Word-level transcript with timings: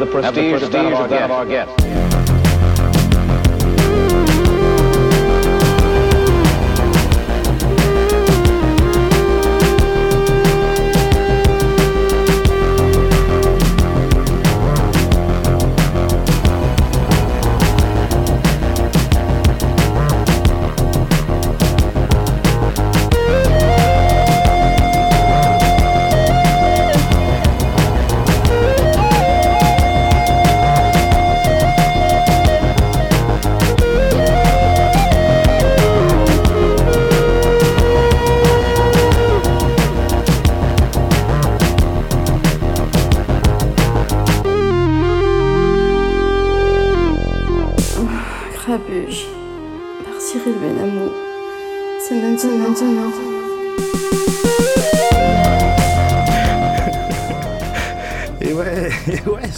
the 0.00 0.06
prestige, 0.06 0.62
of 0.62 0.72
that 1.10 1.24
of 1.24 1.30
our 1.30 1.44
guests. 1.44 2.09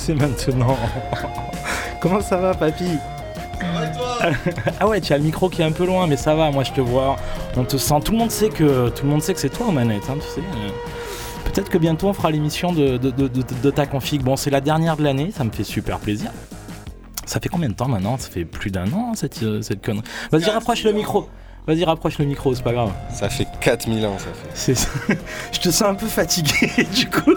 C'est 0.02 0.14
maintenant. 0.14 0.76
Comment 2.00 2.20
ça 2.20 2.36
va, 2.36 2.54
papy 2.54 2.98
ah 4.80 4.88
ouais, 4.88 5.00
tu 5.00 5.12
as 5.12 5.18
le 5.18 5.24
micro 5.24 5.48
qui 5.48 5.62
est 5.62 5.64
un 5.64 5.72
peu 5.72 5.86
loin, 5.86 6.06
mais 6.06 6.16
ça 6.16 6.34
va, 6.34 6.50
moi 6.50 6.64
je 6.64 6.72
te 6.72 6.80
vois, 6.80 7.16
on 7.56 7.64
te 7.64 7.76
sent. 7.76 7.94
Tout 8.04 8.12
le 8.12 8.18
monde 8.18 8.30
sait 8.30 8.48
que 8.48 8.88
tout 8.88 9.04
le 9.04 9.10
monde 9.10 9.22
sait 9.22 9.34
que 9.34 9.40
c'est 9.40 9.48
toi 9.48 9.66
aux 9.66 9.72
manettes, 9.72 10.08
hein, 10.10 10.16
tu 10.20 10.26
sais. 10.26 10.46
Peut-être 11.44 11.68
que 11.68 11.78
bientôt 11.78 12.08
on 12.08 12.12
fera 12.12 12.30
l'émission 12.30 12.72
de, 12.72 12.96
de, 12.96 13.70
ta 13.70 13.86
config. 13.86 14.22
Bon, 14.22 14.36
c'est 14.36 14.50
la 14.50 14.60
dernière 14.60 14.96
de 14.96 15.04
l'année, 15.04 15.32
ça 15.36 15.44
me 15.44 15.50
fait 15.50 15.64
super 15.64 15.98
plaisir. 15.98 16.30
Ça 17.24 17.40
fait 17.40 17.48
combien 17.48 17.68
de 17.68 17.74
temps 17.74 17.88
maintenant? 17.88 18.16
Ça 18.18 18.30
fait 18.30 18.44
plus 18.44 18.70
d'un 18.70 18.92
an 18.92 19.12
cette, 19.14 19.42
euh, 19.42 19.62
cette 19.62 19.84
connerie. 19.84 20.04
Vas-y, 20.32 20.50
rapproche 20.50 20.82
le 20.84 20.92
micro. 20.92 21.28
Vas-y, 21.66 21.84
rapproche 21.84 22.18
le 22.18 22.24
micro, 22.24 22.52
c'est 22.54 22.64
pas 22.64 22.72
grave. 22.72 22.90
Ça 23.12 23.28
fait 23.28 23.46
4000 23.60 24.04
ans, 24.06 24.18
ça 24.18 24.26
fait. 24.32 24.74
C'est 24.76 25.16
Je 25.52 25.60
te 25.60 25.70
sens 25.70 25.88
un 25.88 25.94
peu 25.94 26.06
fatigué, 26.06 26.86
du 26.94 27.08
coup. 27.08 27.34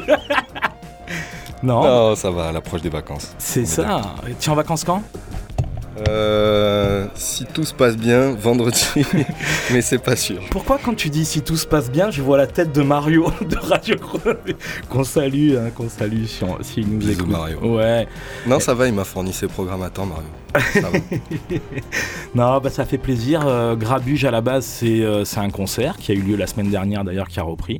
Non. 1.65 1.83
Non, 1.83 2.15
ça 2.15 2.31
va, 2.31 2.47
à 2.47 2.51
l'approche 2.51 2.81
des 2.81 2.89
vacances. 2.89 3.33
C'est 3.37 3.65
ça. 3.65 4.15
Tu 4.39 4.49
es 4.49 4.51
en 4.51 4.55
vacances 4.55 4.83
quand? 4.83 5.01
Euh, 6.09 7.07
si 7.15 7.45
tout 7.45 7.63
se 7.63 7.73
passe 7.73 7.95
bien, 7.95 8.31
vendredi, 8.31 8.85
mais 9.71 9.81
c'est 9.81 9.97
pas 9.97 10.17
sûr. 10.17 10.41
Pourquoi 10.51 10.77
quand 10.83 10.93
tu 10.93 11.09
dis 11.09 11.23
si 11.23 11.41
tout 11.41 11.55
se 11.55 11.65
passe 11.65 11.89
bien, 11.89 12.11
je 12.11 12.21
vois 12.21 12.37
la 12.37 12.47
tête 12.47 12.73
de 12.73 12.81
Mario 12.81 13.31
de 13.49 13.55
Radio 13.55 13.95
qu'on 14.89 15.05
salue, 15.05 15.55
hein, 15.55 15.69
qu'on 15.73 15.87
salue 15.87 16.25
si, 16.25 16.43
si 16.61 16.81
nous 16.81 16.97
Bisous 16.97 17.11
écoute. 17.13 17.29
Mario. 17.29 17.77
Ouais. 17.77 18.07
Non, 18.45 18.59
ça 18.59 18.73
va, 18.73 18.87
il 18.87 18.93
m'a 18.93 19.05
fourni 19.05 19.31
ses 19.31 19.47
programmes 19.47 19.83
à 19.83 19.89
temps, 19.89 20.05
Mario. 20.05 20.27
Ça 20.73 20.89
va. 20.89 20.99
non, 22.35 22.59
bah 22.59 22.69
ça 22.69 22.85
fait 22.85 22.97
plaisir. 22.97 23.45
Euh, 23.45 23.75
Grabuge 23.75 24.25
à 24.25 24.31
la 24.31 24.41
base, 24.41 24.81
euh, 24.83 25.23
c'est 25.23 25.39
un 25.39 25.49
concert 25.49 25.95
qui 25.97 26.11
a 26.11 26.15
eu 26.15 26.21
lieu 26.21 26.35
la 26.35 26.47
semaine 26.47 26.69
dernière 26.69 27.05
d'ailleurs, 27.05 27.29
qui 27.29 27.39
a 27.39 27.43
repris 27.43 27.79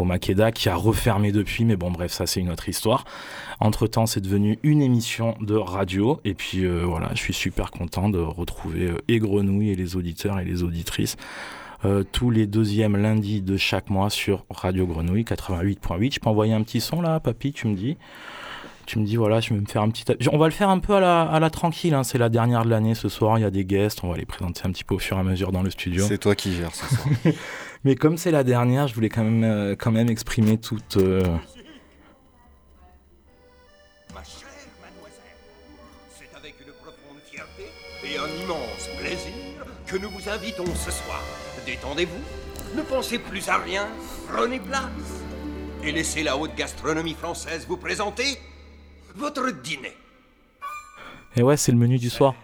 au 0.00 0.04
Makeda, 0.04 0.52
qui 0.52 0.68
a 0.68 0.74
refermé 0.74 1.32
depuis, 1.32 1.64
mais 1.64 1.76
bon, 1.76 1.90
bref, 1.90 2.12
ça 2.12 2.26
c'est 2.26 2.40
une 2.40 2.50
autre 2.50 2.68
histoire. 2.68 3.04
Entre-temps, 3.60 4.06
c'est 4.06 4.20
devenu 4.20 4.58
une 4.62 4.82
émission 4.82 5.36
de 5.40 5.54
radio, 5.54 6.20
et 6.24 6.34
puis 6.34 6.64
euh, 6.64 6.84
voilà, 6.84 7.10
je 7.14 7.18
suis 7.18 7.34
super 7.34 7.70
content 7.70 8.08
de 8.08 8.18
retrouver 8.18 8.88
euh, 8.88 8.98
et 9.08 9.18
Grenouille 9.18 9.70
et 9.70 9.76
les 9.76 9.96
auditeurs 9.96 10.38
et 10.38 10.44
les 10.44 10.62
auditrices. 10.62 11.16
Euh, 11.84 12.02
tous 12.10 12.30
les 12.30 12.46
deuxièmes 12.48 12.96
lundis 12.96 13.40
de 13.40 13.56
chaque 13.56 13.88
mois 13.88 14.10
sur 14.10 14.44
Radio 14.50 14.84
Grenouille 14.86 15.22
88.8. 15.22 16.14
Je 16.14 16.20
peux 16.20 16.28
envoyer 16.28 16.52
un 16.52 16.62
petit 16.62 16.80
son 16.80 17.00
là, 17.00 17.20
papy, 17.20 17.52
tu 17.52 17.68
me 17.68 17.76
dis? 17.76 17.96
Tu 18.86 18.98
me 18.98 19.04
dis 19.04 19.16
voilà, 19.16 19.40
je 19.40 19.52
vais 19.52 19.60
me 19.60 19.66
faire 19.66 19.82
un 19.82 19.90
petit. 19.90 20.04
On 20.32 20.38
va 20.38 20.46
le 20.46 20.52
faire 20.52 20.70
un 20.70 20.78
peu 20.78 20.94
à 20.94 21.00
la, 21.00 21.22
à 21.22 21.38
la 21.38 21.50
tranquille. 21.50 21.92
Hein. 21.92 22.04
C'est 22.04 22.16
la 22.16 22.30
dernière 22.30 22.64
de 22.64 22.70
l'année 22.70 22.94
ce 22.94 23.10
soir. 23.10 23.38
Il 23.38 23.42
y 23.42 23.44
a 23.44 23.50
des 23.50 23.66
guests. 23.66 24.02
On 24.02 24.08
va 24.08 24.16
les 24.16 24.24
présenter 24.24 24.62
un 24.64 24.70
petit 24.70 24.82
peu 24.82 24.94
au 24.94 24.98
fur 24.98 25.18
et 25.18 25.20
à 25.20 25.22
mesure 25.22 25.52
dans 25.52 25.62
le 25.62 25.70
studio. 25.70 26.06
C'est 26.08 26.16
toi 26.16 26.34
qui 26.34 26.54
gères 26.54 26.74
ce 26.74 26.94
soir. 26.94 27.06
Mais 27.84 27.94
comme 27.94 28.16
c'est 28.16 28.30
la 28.30 28.44
dernière, 28.44 28.88
je 28.88 28.94
voulais 28.94 29.08
quand 29.08 29.24
même, 29.24 29.44
euh, 29.44 29.76
quand 29.76 29.92
même 29.92 30.08
exprimer 30.08 30.58
toute. 30.58 30.96
Euh, 30.96 31.22
Ma 34.14 34.22
chère 34.24 34.48
mademoiselle, 34.82 35.22
c'est 36.10 36.36
avec 36.36 36.54
une 36.60 36.72
profonde 36.72 37.20
fierté 37.30 37.64
et 38.04 38.18
un 38.18 38.44
immense 38.44 38.88
plaisir 39.00 39.64
que 39.86 39.96
nous 39.96 40.10
vous 40.10 40.28
invitons 40.28 40.66
ce 40.74 40.90
soir. 40.90 41.22
Détendez-vous, 41.64 42.76
ne 42.76 42.82
pensez 42.82 43.18
plus 43.18 43.48
à 43.48 43.58
rien, 43.58 43.86
prenez 44.28 44.58
place 44.58 45.22
et 45.84 45.92
laissez 45.92 46.22
la 46.22 46.36
haute 46.36 46.54
gastronomie 46.56 47.14
française 47.14 47.64
vous 47.68 47.76
présenter 47.76 48.38
votre 49.14 49.50
dîner. 49.50 49.96
Et 51.36 51.42
ouais, 51.42 51.56
c'est 51.56 51.72
le 51.72 51.78
menu 51.78 51.98
du 51.98 52.10
soir. 52.10 52.34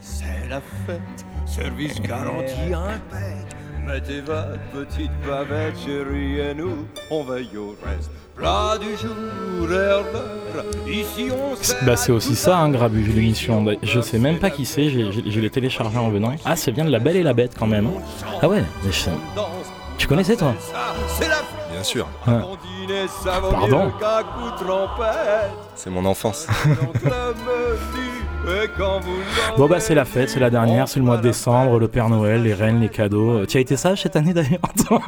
c'est 0.00 0.48
la 0.48 0.60
fête, 0.60 1.24
service 1.50 2.00
garanti 2.00 2.72
impec. 2.72 3.46
Mettez 3.86 4.20
votre 4.20 4.58
petite 4.72 5.10
bavette, 5.26 5.74
chérie, 5.84 6.38
et 6.38 6.54
nous, 6.54 6.86
on 7.10 7.24
veille 7.24 7.56
au 7.56 7.74
reste. 7.84 8.10
Plat 8.36 8.78
du 8.78 8.96
jour, 8.96 9.70
heure 9.70 10.04
ici 10.86 11.28
on 11.30 11.84
Bah 11.84 11.96
c'est 11.96 12.12
aussi 12.12 12.36
ça, 12.36 12.58
hein, 12.58 12.70
Grabu, 12.70 13.02
l'émission. 13.02 13.64
Je 13.82 14.00
sais 14.00 14.18
même 14.18 14.38
pas 14.38 14.50
qui 14.50 14.64
c'est, 14.64 14.88
je 14.90 15.40
l'ai 15.40 15.50
téléchargé 15.50 15.98
en 15.98 16.08
venant. 16.08 16.32
Ah, 16.44 16.56
c'est 16.56 16.72
bien 16.72 16.84
de 16.84 16.90
La 16.90 17.00
Belle 17.00 17.16
et 17.16 17.22
la 17.22 17.34
Bête 17.34 17.52
quand 17.58 17.66
même. 17.66 17.90
Ah 18.40 18.48
ouais, 18.48 18.62
mais 18.84 18.92
je... 18.92 19.10
tu 19.98 20.06
connaissais 20.06 20.36
toi 20.36 20.54
Bien 21.72 21.82
sûr. 21.82 22.06
Pardon 23.50 23.90
C'est 25.74 25.90
mon 25.90 26.04
enfance. 26.04 26.46
Bon 29.56 29.66
bah 29.66 29.80
c'est 29.80 29.94
la 29.94 30.04
fête, 30.04 30.30
c'est 30.30 30.40
la 30.40 30.50
dernière, 30.50 30.88
c'est 30.88 30.98
le 30.98 31.06
mois 31.06 31.16
de 31.16 31.22
décembre, 31.22 31.78
le 31.78 31.88
Père 31.88 32.08
Noël, 32.08 32.42
les 32.42 32.54
reines, 32.54 32.80
les 32.80 32.88
cadeaux. 32.88 33.44
Tu 33.46 33.56
as 33.56 33.60
été 33.60 33.76
sage 33.76 34.02
cette 34.02 34.16
année 34.16 34.32
d'ailleurs 34.32 34.60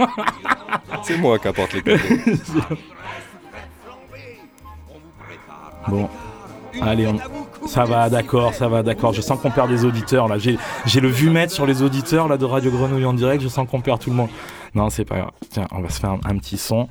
C'est 1.02 1.16
moi 1.18 1.38
qui 1.38 1.48
apporte 1.48 1.72
les 1.72 1.82
cadeaux. 1.82 1.98
bon, 5.88 6.08
allez, 6.80 7.08
ça 7.66 7.84
va, 7.84 8.08
d'accord, 8.10 8.54
ça 8.54 8.68
va, 8.68 8.82
d'accord. 8.82 9.12
Je 9.12 9.20
sens 9.20 9.40
qu'on 9.40 9.50
perd 9.50 9.68
des 9.68 9.84
auditeurs 9.84 10.28
là. 10.28 10.36
J'ai 10.38 11.00
le 11.00 11.08
vu 11.08 11.30
mettre 11.30 11.52
sur 11.52 11.66
les 11.66 11.82
auditeurs 11.82 12.28
là 12.28 12.36
de 12.36 12.44
Radio 12.44 12.70
Grenouille 12.70 13.04
en 13.04 13.14
direct. 13.14 13.42
Je 13.42 13.48
sens 13.48 13.68
qu'on 13.68 13.80
perd 13.80 14.00
tout 14.00 14.10
le 14.10 14.16
monde. 14.16 14.30
Non, 14.74 14.90
c'est 14.90 15.04
pas 15.04 15.16
grave. 15.16 15.30
Tiens, 15.50 15.66
on 15.70 15.80
va 15.80 15.88
se 15.88 16.00
faire 16.00 16.12
un 16.24 16.36
petit 16.38 16.56
son. 16.56 16.88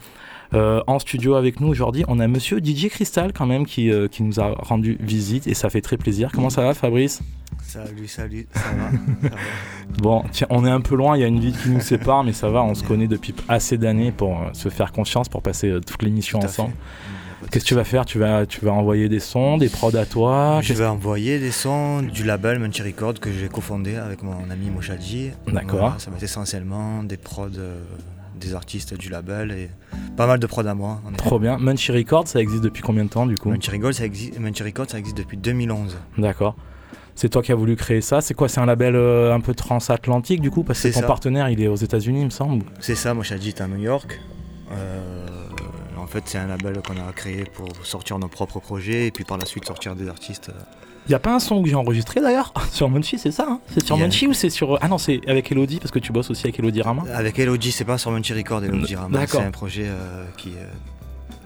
Euh, 0.54 0.82
en 0.86 1.00
studio 1.00 1.36
avec 1.36 1.62
nous 1.62 1.68
aujourd'hui, 1.68 2.04
on 2.10 2.20
a 2.20 2.28
monsieur 2.28 2.60
DJ 2.60 2.90
Crystal 2.90 3.32
quand 3.32 3.46
même 3.46 3.66
qui, 3.66 3.90
euh, 3.90 4.10
qui 4.10 4.22
nous 4.22 4.40
a 4.42 4.54
rendu 4.58 4.98
visite 5.00 5.48
et 5.48 5.54
ça 5.54 5.70
fait 5.70 5.80
très 5.80 5.96
plaisir. 5.96 6.32
Comment 6.34 6.50
ça 6.50 6.62
va 6.62 6.74
Fabrice? 6.74 7.22
Salut, 7.64 8.08
salut, 8.08 8.48
ça 8.54 8.60
va, 8.60 9.30
Bon, 10.00 10.24
tiens, 10.32 10.48
on 10.50 10.66
est 10.66 10.70
un 10.70 10.82
peu 10.82 10.96
loin, 10.96 11.16
il 11.16 11.22
y 11.22 11.24
a 11.24 11.28
une 11.28 11.40
vie 11.40 11.54
qui 11.54 11.70
nous 11.70 11.80
sépare, 11.80 12.24
mais 12.24 12.34
ça 12.34 12.50
va, 12.50 12.64
on 12.64 12.76
se 12.76 12.84
connaît 12.84 13.08
depuis 13.08 13.34
assez 13.48 13.78
d'années 13.78 14.12
pour 14.12 14.42
euh, 14.42 14.50
se 14.52 14.68
faire 14.68 14.92
confiance, 14.92 15.30
pour 15.30 15.42
passer 15.42 15.74
toute 15.86 16.04
l'émission 16.04 16.40
ensemble. 16.40 16.74
Qu'est-ce 17.50 17.64
que 17.66 17.70
tu 17.70 17.76
vas 17.76 17.84
faire? 17.84 18.06
Tu 18.06 18.20
vas, 18.20 18.46
tu 18.46 18.64
vas 18.64 18.72
envoyer 18.72 19.10
des 19.10 19.20
sons, 19.20 19.58
des 19.58 19.70
prods 19.70 19.96
à 19.96 20.06
toi? 20.06 20.60
Je 20.62 20.74
vais 20.74 20.86
envoyer 20.86 21.40
des 21.40 21.52
sons 21.52 22.02
du 22.02 22.24
label 22.24 22.60
Munchy 22.60 22.82
Record 22.84 23.16
que 23.16 23.32
j'ai 23.32 23.48
cofondé 23.48 23.96
avec 23.96 24.22
mon 24.22 24.50
ami 24.50 24.70
Moshadji. 24.70 25.32
D'accord. 25.48 25.96
ça 25.98 26.12
va 26.12 26.18
être 26.18 26.24
essentiellement 26.24 27.04
des 27.04 27.18
prods 27.18 27.50
des 28.42 28.54
artistes 28.54 28.94
du 28.94 29.10
label 29.10 29.52
et 29.52 29.70
pas 30.18 30.28
mal 30.28 30.40
de 30.40 30.48
prod 30.48 30.66
à 30.68 30.74
moi. 30.74 31.02
Trop 31.18 31.40
bien. 31.40 31.58
Munchy 31.58 31.92
Records, 31.92 32.28
ça 32.28 32.42
existe 32.42 32.64
depuis 32.64 32.82
combien 32.82 33.06
de 33.06 33.10
temps 33.10 33.26
du 33.26 33.38
coup 33.38 33.50
Munchy 33.50 33.72
Records, 33.72 33.94
ça 33.94 34.06
existe, 34.06 34.34
ça 34.90 35.00
existe 35.00 35.18
depuis 35.18 35.38
2011. 35.38 35.98
D'accord. 36.18 36.56
C'est 37.16 37.30
toi 37.30 37.42
qui 37.42 37.52
as 37.52 37.56
voulu 37.56 37.76
créer 37.76 38.02
ça. 38.02 38.22
C'est 38.22 38.34
quoi 38.34 38.50
C'est 38.50 38.60
un 38.60 38.66
label 38.66 38.96
euh, 38.96 39.34
un 39.34 39.42
peu 39.42 39.54
transatlantique 39.54 40.42
du 40.42 40.50
coup? 40.50 40.64
Parce 40.64 40.82
que 40.82 40.94
ton 40.94 41.02
partenaire 41.02 41.50
il 41.50 41.62
est 41.62 41.68
aux 41.68 41.76
États-Unis, 41.76 42.22
il 42.22 42.26
me 42.26 42.30
semble. 42.30 42.66
C'est 42.80 42.96
ça, 42.96 43.14
moi 43.14 43.24
je 43.24 43.36
suis 43.36 43.62
à 43.62 43.68
New 43.68 43.78
York. 43.78 44.20
Euh, 44.72 45.38
en 45.98 46.08
fait, 46.08 46.24
c'est 46.26 46.38
un 46.38 46.48
label 46.48 46.82
qu'on 46.82 46.98
a 46.98 47.12
créé 47.14 47.44
pour 47.44 47.70
sortir 47.84 48.18
nos 48.20 48.28
propres 48.28 48.60
projets 48.60 49.08
et 49.08 49.12
puis 49.12 49.24
par 49.24 49.38
la 49.38 49.46
suite 49.46 49.66
sortir 49.66 49.96
des 49.96 50.10
artistes. 50.10 50.52
Il 51.12 51.16
y 51.16 51.16
a 51.16 51.20
pas 51.20 51.36
un 51.36 51.40
son 51.40 51.62
que 51.62 51.68
j'ai 51.68 51.76
enregistré 51.76 52.22
d'ailleurs 52.22 52.54
sur 52.72 52.90
Munchie, 52.90 53.20
c'est 53.20 53.32
ça 53.32 53.46
hein? 53.46 53.60
C'est 53.74 53.86
sur 53.86 53.98
Munchie 53.98 54.28
ou 54.28 54.34
c'est 54.34 54.50
sur. 54.50 54.80
Ah 54.80 54.88
non, 54.88 54.98
c'est 54.98 55.20
avec 55.28 55.52
Elodie 55.52 55.80
parce 55.80 55.92
que 55.92 56.00
tu 56.00 56.14
bosses 56.14 56.30
aussi 56.30 56.46
avec 56.46 56.58
Elodie 56.58 56.82
Rama? 56.82 57.04
Avec 57.14 57.38
Elodie, 57.38 57.74
c'est 57.74 57.84
pas 57.84 57.98
sur 57.98 58.12
Munchie 58.12 58.32
Record, 58.32 58.64
Elodie 58.64 58.96
Rama. 58.96 59.28
C'est 59.28 59.38
un 59.38 59.52
projet 59.52 59.88
euh, 59.88 60.24
qui, 60.38 60.52
euh, 60.52 60.66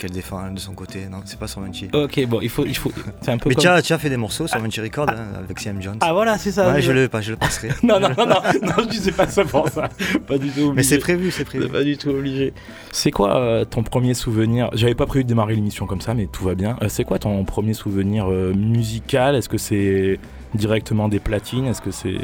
qu'elle 0.06 0.16
défend 0.16 0.52
de 0.52 0.60
son 0.60 0.74
côté. 0.74 1.08
Non, 1.10 1.18
c'est 1.26 1.40
pas 1.40 1.48
sur 1.48 1.62
Munchy. 1.62 1.88
Ok, 1.94 2.24
bon, 2.28 2.40
il 2.42 2.50
faut. 2.50 2.66
Il 2.66 2.78
faut 2.78 2.92
c'est 3.22 3.32
un 3.32 3.38
peu 3.38 3.50
Mais 3.50 3.56
comme- 3.56 3.82
tu 3.82 3.94
as, 3.94 3.98
fait 3.98 4.10
des 4.10 4.18
morceaux 4.18 4.48
sur 4.48 4.60
Munchy 4.62 4.82
Record 4.82 5.10
hein, 5.10 5.40
avec 5.44 5.60
CM 5.60 5.82
Jones. 5.82 5.98
Ah 6.02 6.14
voilà, 6.14 6.38
c'est 6.38 6.52
ça. 6.52 6.72
ouais, 6.72 6.82
je 6.82 6.92
le, 6.92 7.08
pas, 7.08 7.22
je 7.22 7.32
le 7.32 7.38
passerai. 7.38 7.70
Non, 7.84 8.00
non, 8.00 8.10
non, 8.10 8.26
non, 8.28 8.36
non, 8.64 8.74
je 8.80 8.88
disais 8.90 9.12
pas 9.12 9.28
ça 9.28 9.44
pour 9.46 9.68
ça. 9.70 9.90
Pas 10.28 10.38
du 10.38 10.50
tout 10.50 10.60
obligé. 10.62 10.74
Mais 10.74 10.84
c'est 10.84 10.98
prévu, 11.00 11.32
c'est 11.32 11.40
C'est 11.40 11.46
prévu. 11.46 11.68
pas 11.70 11.84
du 11.84 11.98
tout 11.98 12.10
obligé. 12.10 12.54
C'est 12.92 13.12
quoi 13.12 13.38
euh, 13.38 13.66
ton 13.66 13.84
premier 13.84 14.14
souvenir? 14.14 14.70
J'avais 14.74 14.96
pas 14.96 15.06
prévu 15.06 15.24
de 15.24 15.30
démarrer 15.30 15.56
l'émission 15.56 15.86
comme 15.86 16.02
ça, 16.02 16.14
mais 16.14 16.28
tout 16.28 16.44
va 16.44 16.56
bien. 16.56 16.78
Euh, 16.82 16.88
c'est 16.90 17.04
quoi 17.04 17.20
ton 17.20 17.44
premier 17.46 17.74
souvenir 17.74 18.30
euh, 18.32 18.54
musical? 18.54 19.36
Est-ce 19.36 19.50
que 19.50 19.58
c'est 19.58 20.20
directement 20.54 21.08
des 21.10 21.20
platines? 21.20 21.66
Est-ce 21.68 21.82
que 21.82 21.92
c'est 21.92 22.18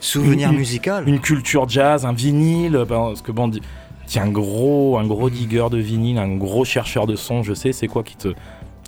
Souvenir 0.00 0.50
Une- 0.50 0.58
musical? 0.58 1.08
une 1.08 1.20
culture 1.20 1.68
jazz, 1.68 2.04
un 2.04 2.12
vinyle? 2.12 2.84
Parce 2.88 3.22
que 3.22 3.32
bon, 3.32 3.50
t'es 4.12 4.18
un 4.20 4.28
gros, 4.30 4.98
un 4.98 5.06
gros 5.06 5.30
digger 5.30 5.66
de 5.70 5.78
vinyle, 5.78 6.18
un 6.18 6.34
gros 6.36 6.64
chercheur 6.64 7.06
de 7.06 7.16
son, 7.16 7.42
je 7.42 7.54
sais. 7.54 7.72
C'est 7.72 7.86
quoi 7.88 8.02
qui 8.02 8.16
te 8.16 8.28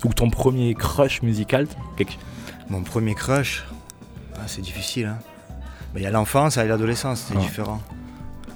ou 0.05 0.13
ton 0.13 0.31
premier 0.31 0.75
crush 0.75 1.23
musical 1.23 1.67
Quelque- 1.97 2.19
Mon 2.69 2.83
premier 2.83 3.15
crush, 3.15 3.65
ah, 4.37 4.41
c'est 4.47 4.63
difficile. 4.63 5.07
Hein. 5.07 5.19
Il 5.95 6.03
y 6.03 6.07
a 6.07 6.11
l'enfance 6.11 6.57
et 6.57 6.67
l'adolescence, 6.67 7.27
c'est 7.29 7.37
Ouais. 7.37 7.43
différent. 7.43 7.81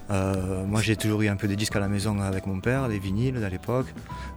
Euh, 0.09 0.65
moi 0.65 0.81
j'ai 0.83 0.95
toujours 0.95 1.21
eu 1.23 1.29
un 1.29 1.35
peu 1.35 1.49
des 1.49 1.57
disques 1.57 1.75
à 1.75 1.81
la 1.81 1.89
maison 1.89 2.21
avec 2.21 2.47
mon 2.47 2.61
père, 2.61 2.89
des 2.89 2.99
vinyles 3.01 3.43
à 3.45 3.49
l'époque. 3.49 3.87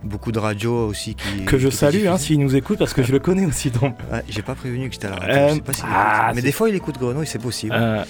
Beaucoup 0.03 0.31
de 0.31 0.39
radio 0.39 0.87
aussi 0.87 1.13
qui. 1.15 1.45
Que 1.45 1.59
je 1.59 1.67
qui 1.67 1.75
salue 1.75 2.07
hein, 2.07 2.17
s'il 2.17 2.39
nous 2.39 2.55
écoute 2.55 2.79
parce 2.79 2.93
que 2.95 3.03
je 3.03 3.11
le 3.11 3.19
connais 3.19 3.45
aussi. 3.45 3.69
Donc. 3.69 3.95
Ouais, 4.11 4.23
j'ai 4.27 4.41
pas 4.41 4.55
prévenu 4.55 4.87
que 4.89 4.93
j'étais 4.95 5.07
à 5.07 5.11
la 5.11 5.15
radio, 5.17 5.35
Euh, 5.35 5.49
je 5.49 5.53
sais 5.55 5.61
pas 5.61 5.73
s'il 5.73 5.85
ah, 5.87 6.21
écoute. 6.23 6.35
Mais 6.35 6.41
des 6.41 6.51
fois 6.51 6.69
il 6.69 6.75
écoute 6.75 6.97
Grenouille, 6.99 7.27
c'est 7.27 7.41
possible. 7.41 7.75
Euh, 7.77 8.03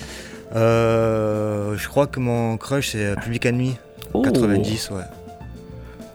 Euh, 0.56 1.78
je 1.78 1.88
crois 1.88 2.08
que 2.08 2.20
mon 2.20 2.58
crush 2.58 2.90
c'est 2.92 3.16
Public 3.22 3.46
Enemy, 3.46 3.78
oh. 4.14 4.22
90, 4.22 4.92
ouais. 4.92 5.02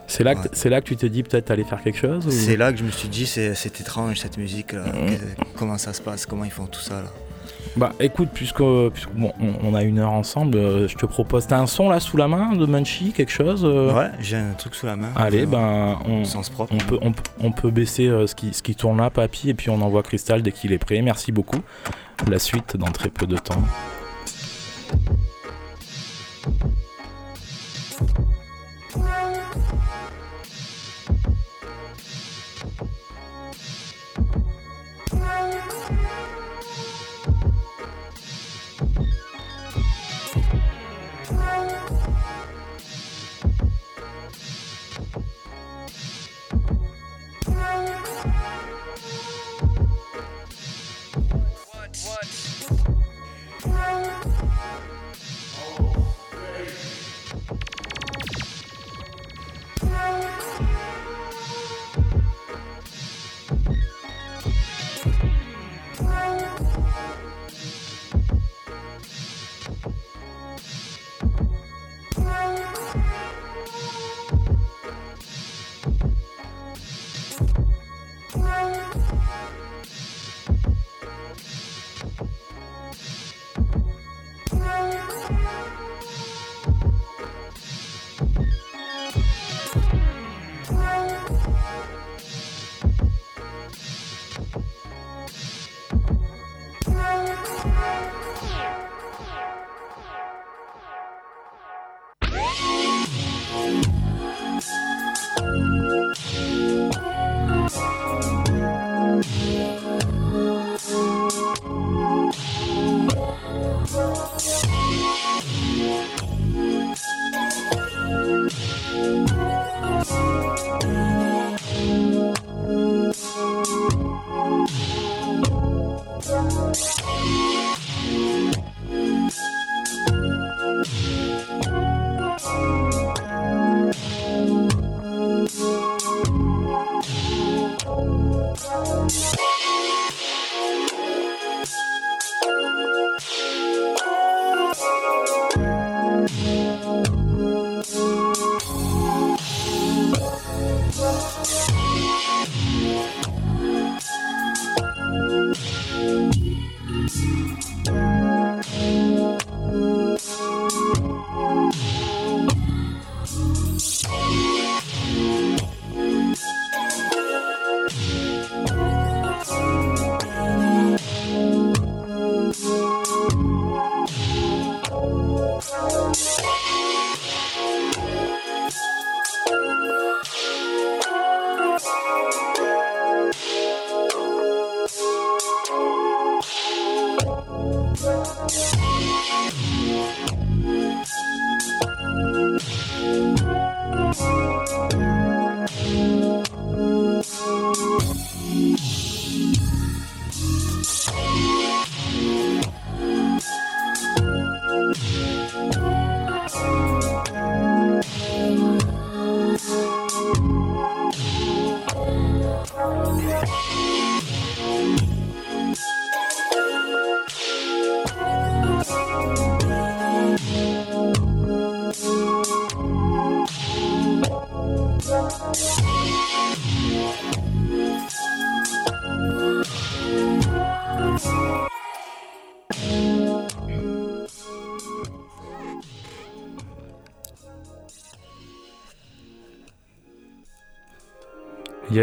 C'est 0.07 0.23
là, 0.23 0.33
Ouais. 0.35 0.41
c'est 0.53 0.69
là 0.69 0.81
que 0.81 0.85
tu 0.87 0.95
t'es 0.95 1.09
dit 1.09 1.23
peut-être 1.23 1.49
aller 1.49 1.63
faire 1.63 1.81
quelque 1.81 1.97
chose 1.97 2.27
ou- 2.27 2.31
C'est 2.31 2.57
là 2.57 2.71
que 2.71 2.77
je 2.77 2.83
me 2.83 2.91
suis 2.91 3.07
dit 3.07 3.25
c'est 3.25 3.55
c'est 3.55 3.81
étrange 3.81 4.19
cette 4.19 4.37
musique, 4.37 4.73
là. 4.73 4.83
Que- 4.83 5.43
comment 5.57 5.77
ça 5.79 5.93
se 5.93 6.01
passe, 6.01 6.25
comment 6.27 6.43
ils 6.45 6.51
font 6.51 6.67
tout 6.67 6.79
ça 6.81 7.01
là? 7.01 7.07
Bah 7.75 7.91
écoute, 7.99 8.29
puisque, 8.33 8.61
puisque 8.93 9.09
bon, 9.13 9.33
on, 9.41 9.71
on 9.71 9.73
a 9.73 9.81
une 9.81 9.97
heure 9.99 10.11
ensemble, 10.13 10.57
euh, 10.57 10.87
je 10.87 10.95
te 10.95 11.05
propose. 11.07 11.47
T'as 11.47 11.57
un 11.59 11.65
son 11.65 11.89
là 11.89 11.99
sous 11.99 12.15
la 12.15 12.27
main 12.27 12.53
de 12.53 12.65
Munchie, 12.67 13.11
quelque 13.11 13.31
chose 13.31 13.65
euh? 13.65 13.91
Ouais, 13.93 14.11
j'ai 14.21 14.37
un 14.37 14.53
truc 14.53 14.75
sous 14.75 14.85
la 14.85 14.95
main. 14.95 15.09
Allez, 15.15 15.41
Euh, 15.43 15.45
ben 15.47 15.97
on, 16.05 16.21
au 16.21 16.25
sens 16.25 16.49
propre. 16.49 16.73
on 16.73 16.77
peut, 16.77 16.99
on, 17.01 17.11
peut- 17.11 17.23
on 17.41 17.51
peut 17.51 17.71
baisser 17.71 18.07
euh, 18.07 18.27
ce, 18.27 18.35
qui, 18.35 18.53
ce 18.53 18.61
qui 18.61 18.75
tourne 18.75 18.97
là, 18.99 19.09
papy, 19.09 19.49
et 19.49 19.53
puis 19.55 19.69
on 19.71 19.81
envoie 19.81 20.03
Cristal 20.03 20.41
dès 20.43 20.51
qu'il 20.53 20.71
est 20.71 20.77
prêt. 20.77 21.01
Merci 21.01 21.31
beaucoup. 21.31 21.59
La 22.29 22.37
suite 22.39 22.77
dans 22.77 22.91
très 22.91 23.09
peu 23.09 23.25
de 23.25 23.37
temps. 23.37 23.61
Thank 31.05 31.25
you. 35.91 36.04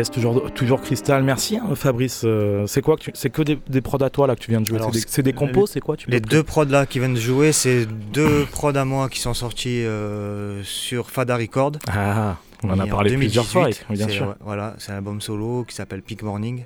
Yes, 0.02 0.10
toujours, 0.10 0.50
toujours 0.52 0.80
Cristal. 0.80 1.22
Merci 1.22 1.58
hein, 1.58 1.76
Fabrice. 1.76 2.22
Euh, 2.24 2.66
c'est 2.66 2.82
quoi 2.82 2.96
que 2.96 3.04
C'est 3.14 3.30
que 3.30 3.42
des, 3.42 3.56
des 3.68 3.80
prods 3.80 4.02
à 4.02 4.10
toi 4.10 4.26
là 4.26 4.34
que 4.34 4.40
tu 4.40 4.50
viens 4.50 4.60
de 4.60 4.66
jouer? 4.66 4.80
C'est 4.82 4.90
des, 4.90 5.04
c'est 5.06 5.22
des 5.22 5.32
compos, 5.32 5.68
c'est 5.68 5.78
quoi? 5.78 5.96
Tu 5.96 6.10
Les 6.10 6.18
deux 6.20 6.42
prods 6.42 6.64
là 6.64 6.86
qui 6.86 6.98
viennent 6.98 7.14
de 7.14 7.20
jouer, 7.20 7.52
c'est 7.52 7.86
deux 7.86 8.44
prods 8.50 8.74
à 8.74 8.84
moi 8.84 9.08
qui 9.08 9.20
sont 9.20 9.32
sortis 9.32 9.84
euh, 9.84 10.60
sur 10.64 11.08
Fada 11.08 11.36
Record. 11.36 11.72
Ah, 11.88 12.36
on 12.64 12.70
en 12.70 12.80
a 12.80 12.86
parlé 12.88 13.14
plusieurs 13.16 13.46
fois, 13.46 13.68
bien 13.90 14.08
c'est- 14.08 14.12
sûr. 14.14 14.34
Voilà, 14.40 14.74
c'est 14.78 14.90
un 14.90 14.96
album 14.96 15.20
solo 15.20 15.64
qui 15.68 15.76
s'appelle 15.76 16.02
Peak 16.02 16.24
Morning, 16.24 16.64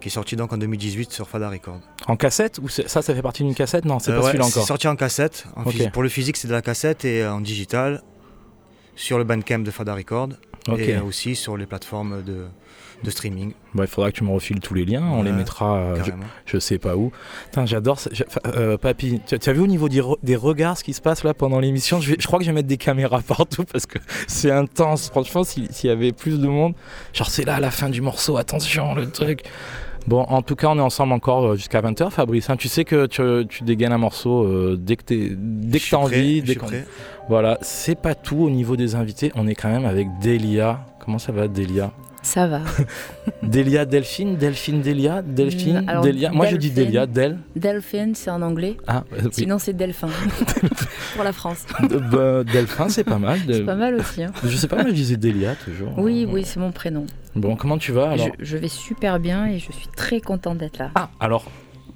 qui 0.00 0.08
est 0.08 0.10
sorti 0.10 0.34
donc 0.36 0.50
en 0.54 0.56
2018 0.56 1.12
sur 1.12 1.28
Fada 1.28 1.50
Record. 1.50 1.80
En 2.08 2.16
cassette 2.16 2.60
ou 2.62 2.70
c'est- 2.70 2.88
ça, 2.88 3.02
ça 3.02 3.14
fait 3.14 3.20
partie 3.20 3.42
d'une 3.42 3.54
cassette? 3.54 3.84
Non, 3.84 3.98
c'est 3.98 4.12
Euh, 4.12 4.14
pas 4.14 4.20
ouais, 4.22 4.26
celui-là 4.28 4.44
c'est 4.44 4.56
encore. 4.56 4.66
sorti 4.66 4.88
en 4.88 4.96
cassette. 4.96 5.44
En 5.54 5.64
Pour 5.92 6.02
le 6.02 6.08
physique, 6.08 6.38
c'est 6.38 6.48
de 6.48 6.54
la 6.54 6.62
cassette 6.62 7.04
et 7.04 7.26
en 7.26 7.42
digital 7.42 8.02
sur 8.96 9.18
le 9.18 9.24
Bandcamp 9.24 9.58
de 9.58 9.70
Fada 9.70 9.94
Record 9.94 10.30
et 10.78 10.96
aussi 10.98 11.34
sur 11.36 11.56
les 11.58 11.66
plateformes 11.66 12.22
de, 12.22 12.44
de 13.02 13.10
streaming. 13.10 13.52
Bah, 13.74 13.84
il 13.84 13.86
faudra 13.88 14.10
que 14.12 14.16
tu 14.16 14.24
me 14.24 14.30
refiles 14.30 14.60
tous 14.60 14.74
les 14.74 14.84
liens. 14.84 15.02
On 15.12 15.22
les 15.22 15.32
mettra. 15.32 15.76
euh, 15.76 15.96
je, 16.04 16.10
je 16.46 16.58
sais 16.58 16.78
pas 16.78 16.96
où. 16.96 17.12
J'adore. 17.64 17.98
euh, 18.56 18.76
papy, 18.76 19.20
tu, 19.26 19.38
tu 19.38 19.48
as 19.50 19.52
vu 19.52 19.60
au 19.60 19.66
niveau 19.66 19.88
des, 19.88 20.00
re- 20.00 20.18
des 20.22 20.36
regards 20.36 20.76
ce 20.76 20.84
qui 20.84 20.92
se 20.92 21.00
passe 21.00 21.24
là 21.24 21.32
pendant 21.34 21.60
l'émission? 21.60 22.00
Je, 22.00 22.14
crois 22.26 22.38
que 22.38 22.44
je 22.44 22.50
vais 22.50 22.54
mettre 22.54 22.68
des 22.68 22.76
caméras 22.76 23.20
partout 23.26 23.64
parce 23.64 23.86
que 23.86 23.98
c'est 24.26 24.50
intense. 24.50 25.08
Franchement, 25.10 25.44
s'il 25.44 25.68
y 25.84 25.88
avait 25.88 26.12
plus 26.12 26.38
de 26.40 26.46
monde, 26.46 26.74
genre 27.12 27.30
c'est 27.30 27.44
là 27.44 27.54
à 27.56 27.60
la 27.60 27.70
fin 27.70 27.88
du 27.88 28.00
morceau. 28.00 28.36
Attention, 28.36 28.94
le 28.94 29.10
truc. 29.10 29.42
Bon, 30.06 30.22
en 30.22 30.40
tout 30.40 30.56
cas, 30.56 30.68
on 30.68 30.78
est 30.78 30.82
ensemble 30.82 31.12
encore 31.12 31.44
euh, 31.50 31.56
jusqu'à 31.56 31.82
20h, 31.82 32.10
Fabrice. 32.10 32.48
hein. 32.48 32.56
tu 32.56 32.68
sais 32.68 32.84
que 32.86 33.04
tu, 33.06 33.46
tu 33.48 33.64
dégaines 33.64 33.92
un 33.92 33.98
morceau 33.98 34.44
euh, 34.44 34.76
dès 34.80 34.96
que 34.96 35.02
t'as 35.04 35.14
prêt, 35.78 35.96
envie. 35.96 36.42
Dès. 36.42 36.54
Voilà, 37.28 37.58
c'est 37.60 38.00
pas 38.00 38.14
tout 38.14 38.38
au 38.38 38.50
niveau 38.50 38.76
des 38.76 38.94
invités. 38.94 39.30
On 39.34 39.46
est 39.46 39.54
quand 39.54 39.68
même 39.68 39.84
avec 39.84 40.08
Delia. 40.22 40.80
Comment 41.04 41.18
ça 41.18 41.32
va, 41.32 41.48
Delia? 41.48 41.92
Ça 42.22 42.46
va. 42.46 42.60
Delia, 43.42 43.84
Delphine, 43.86 44.36
Delphine, 44.36 44.82
Delia, 44.82 45.22
Delphine, 45.22 45.80
Mm, 45.82 45.88
alors, 45.88 46.02
Delia. 46.04 46.30
Moi, 46.30 46.46
je 46.46 46.56
dis. 46.56 46.70
Delia, 46.70 47.06
Del. 47.06 47.38
Delphine, 47.56 48.14
c'est 48.14 48.30
en 48.30 48.42
anglais. 48.42 48.76
Ah, 48.86 49.04
euh, 49.12 49.20
oui. 49.24 49.30
Sinon, 49.32 49.58
c'est 49.58 49.72
Delphin. 49.72 50.08
Pour 51.14 51.24
la 51.24 51.32
France. 51.32 51.64
Euh, 51.90 51.98
bah, 52.44 52.44
Delphin, 52.52 52.88
c'est 52.88 53.04
pas 53.04 53.18
mal. 53.18 53.44
de- 53.46 53.54
C'est 53.54 53.64
pas 53.64 53.74
mal 53.74 53.94
aussi. 53.94 54.22
hein. 54.22 54.32
Je 54.44 54.56
sais 54.56 54.68
pas, 54.68 54.76
moi 54.76 54.86
je 54.88 54.94
disais 54.94 55.16
Delia 55.16 55.54
toujours. 55.56 55.92
Oui, 55.98 56.26
oui, 56.30 56.44
c'est 56.44 56.60
mon 56.60 56.72
prénom. 56.72 57.06
Bon, 57.34 57.56
comment 57.56 57.78
tu 57.78 57.92
vas 57.92 58.10
alors? 58.10 58.28
Je, 58.38 58.44
je 58.44 58.56
vais 58.58 58.68
super 58.68 59.18
bien 59.18 59.46
et 59.46 59.58
je 59.58 59.72
suis 59.72 59.88
très 59.96 60.20
contente 60.20 60.58
d'être 60.58 60.78
là. 60.78 60.90
Ah, 60.94 61.10
alors, 61.20 61.44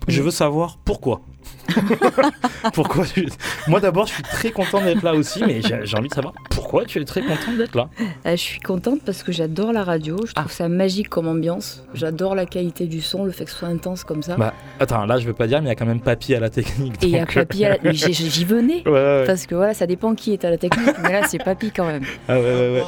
je 0.08 0.22
veux 0.22 0.30
savoir 0.30 0.78
pourquoi. 0.84 1.20
pourquoi 2.74 3.04
tu- 3.04 3.28
Moi 3.68 3.80
d'abord, 3.80 4.06
je 4.06 4.14
suis 4.14 4.22
très 4.22 4.50
content 4.50 4.80
d'être 4.82 5.02
là 5.02 5.14
aussi, 5.14 5.42
mais 5.44 5.60
j'ai 5.62 5.96
envie 5.96 6.08
de 6.08 6.14
savoir 6.14 6.34
pourquoi 6.50 6.84
tu 6.84 7.00
es 7.00 7.04
très 7.04 7.22
content 7.22 7.52
d'être 7.56 7.74
là. 7.74 7.88
Euh, 8.26 8.30
je 8.32 8.36
suis 8.36 8.60
contente 8.60 9.00
parce 9.04 9.22
que 9.22 9.32
j'adore 9.32 9.72
la 9.72 9.84
radio. 9.84 10.16
Je 10.26 10.32
trouve 10.32 10.46
Ah. 10.48 10.52
ça 10.52 10.68
magique 10.68 11.08
comme 11.08 11.28
ambiance. 11.28 11.84
J'adore 11.94 12.34
la 12.34 12.46
qualité 12.46 12.86
du 12.86 13.00
son, 13.00 13.24
le 13.24 13.32
fait 13.32 13.44
que 13.44 13.50
ce 13.50 13.56
soit 13.58 13.68
intense 13.68 14.04
comme 14.04 14.22
ça. 14.22 14.36
Bah, 14.36 14.52
attends, 14.80 15.04
là 15.06 15.18
je 15.18 15.26
veux 15.26 15.32
pas 15.32 15.46
dire, 15.46 15.60
mais 15.60 15.66
il 15.66 15.70
y 15.70 15.72
a 15.72 15.76
quand 15.76 15.86
même 15.86 16.00
Papy 16.00 16.34
à 16.34 16.40
la 16.40 16.50
technique. 16.50 16.94
et 17.02 17.06
il 17.06 17.12
y 17.12 17.18
a 17.18 17.22
euh, 17.22 17.26
Papy 17.26 17.64
à 17.64 17.76
la... 17.82 17.92
J'y- 17.92 18.44
venais. 18.44 18.82
Ouais, 18.86 18.90
ouais, 18.92 19.00
ouais. 19.20 19.24
Parce 19.26 19.46
que 19.46 19.54
voilà, 19.54 19.72
ça 19.74 19.86
dépend 19.86 20.14
qui 20.14 20.32
est 20.32 20.44
à 20.44 20.50
la 20.50 20.58
technique. 20.58 20.94
Mais 21.02 21.12
là, 21.12 21.26
c'est 21.26 21.38
Papy 21.42 21.70
quand 21.74 21.86
même. 21.86 22.04
Ah 22.28 22.34
ouais, 22.34 22.42
ouais, 22.42 22.70
ouais. 22.80 22.82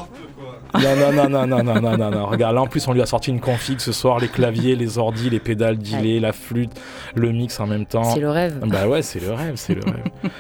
Non, 0.75 0.97
non, 0.97 1.13
non, 1.13 1.29
non, 1.29 1.47
non, 1.47 1.65
non, 1.65 1.81
non, 1.81 1.97
non, 1.97 2.11
non. 2.11 2.27
Regarde, 2.27 2.55
là 2.55 2.61
en 2.63 2.67
plus, 2.67 2.87
on 2.89 2.93
lui 2.93 3.01
a 3.01 3.07
sorti 3.07 3.31
une 3.31 3.41
config 3.41 3.81
ce 3.81 3.93
soir 3.93 4.19
les 4.19 4.29
claviers, 4.29 4.77
les 4.77 4.99
ordis, 4.99 5.31
les 5.31 5.39
pédales 5.41 5.79
delay, 5.79 6.21
la 6.21 6.33
flûte, 6.33 6.73
le 7.15 7.33
mix 7.33 7.59
en 7.61 7.67
même 7.67 7.87
temps. 7.87 8.05
C'est 8.05 8.21
le 8.21 8.29
rêve. 8.31 8.46
Bah 8.67 8.89
ouais, 8.89 9.03
c'est 9.03 9.21
le 9.21 9.33
rêve, 9.33 9.53
c'est 9.57 9.75
le 9.75 9.81
rêve. 9.85 10.31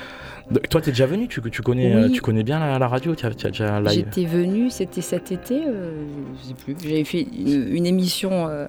Toi, 0.70 0.80
t'es 0.80 0.92
déjà 0.92 1.06
venu, 1.06 1.26
tu, 1.26 1.40
tu, 1.50 1.62
connais, 1.62 1.94
Oui. 1.96 2.02
euh, 2.04 2.08
tu 2.08 2.20
connais 2.20 2.44
bien 2.44 2.60
la, 2.60 2.78
la 2.78 2.86
radio, 2.88 3.14
tu 3.16 3.26
as, 3.26 3.30
tu 3.34 3.46
as 3.46 3.50
déjà 3.50 3.80
live. 3.80 3.90
J'étais 4.14 4.24
venue, 4.24 4.70
c'était 4.70 5.00
cet 5.00 5.32
été, 5.32 5.62
euh, 5.66 6.04
je 6.40 6.48
sais 6.48 6.54
plus. 6.54 6.76
J'avais 6.88 7.04
fait 7.04 7.22
une, 7.36 7.74
une 7.74 7.86
émission. 7.86 8.46
euh, 8.48 8.66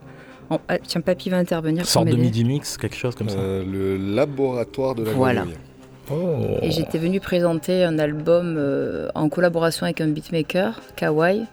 en- 0.50 0.60
ah, 0.70 0.80
tiens, 0.80 1.02
Papy 1.02 1.30
va 1.30 1.38
intervenir. 1.38 1.86
Sorte 1.86 2.08
de 2.08 2.16
midi 2.16 2.44
mix, 2.46 2.78
quelque 2.78 2.96
chose 2.96 3.14
comme 3.14 3.30
ça. 3.30 3.38
Euh, 3.38 3.64
le 3.64 3.98
laboratoire 4.16 4.96
de 4.96 5.04
la 5.04 5.12
Voilà. 5.12 5.42
grenouille. 5.42 5.58
Oh. 6.10 6.58
Et 6.64 6.72
j'étais 6.72 6.98
venue 6.98 7.20
présenter 7.20 7.84
un 7.84 8.00
album 8.00 8.56
euh, 8.58 9.10
en 9.14 9.28
collaboration 9.30 9.84
avec 9.84 10.00
un 10.02 10.08
beatmaker, 10.08 10.80
Kawaii, 10.96 11.44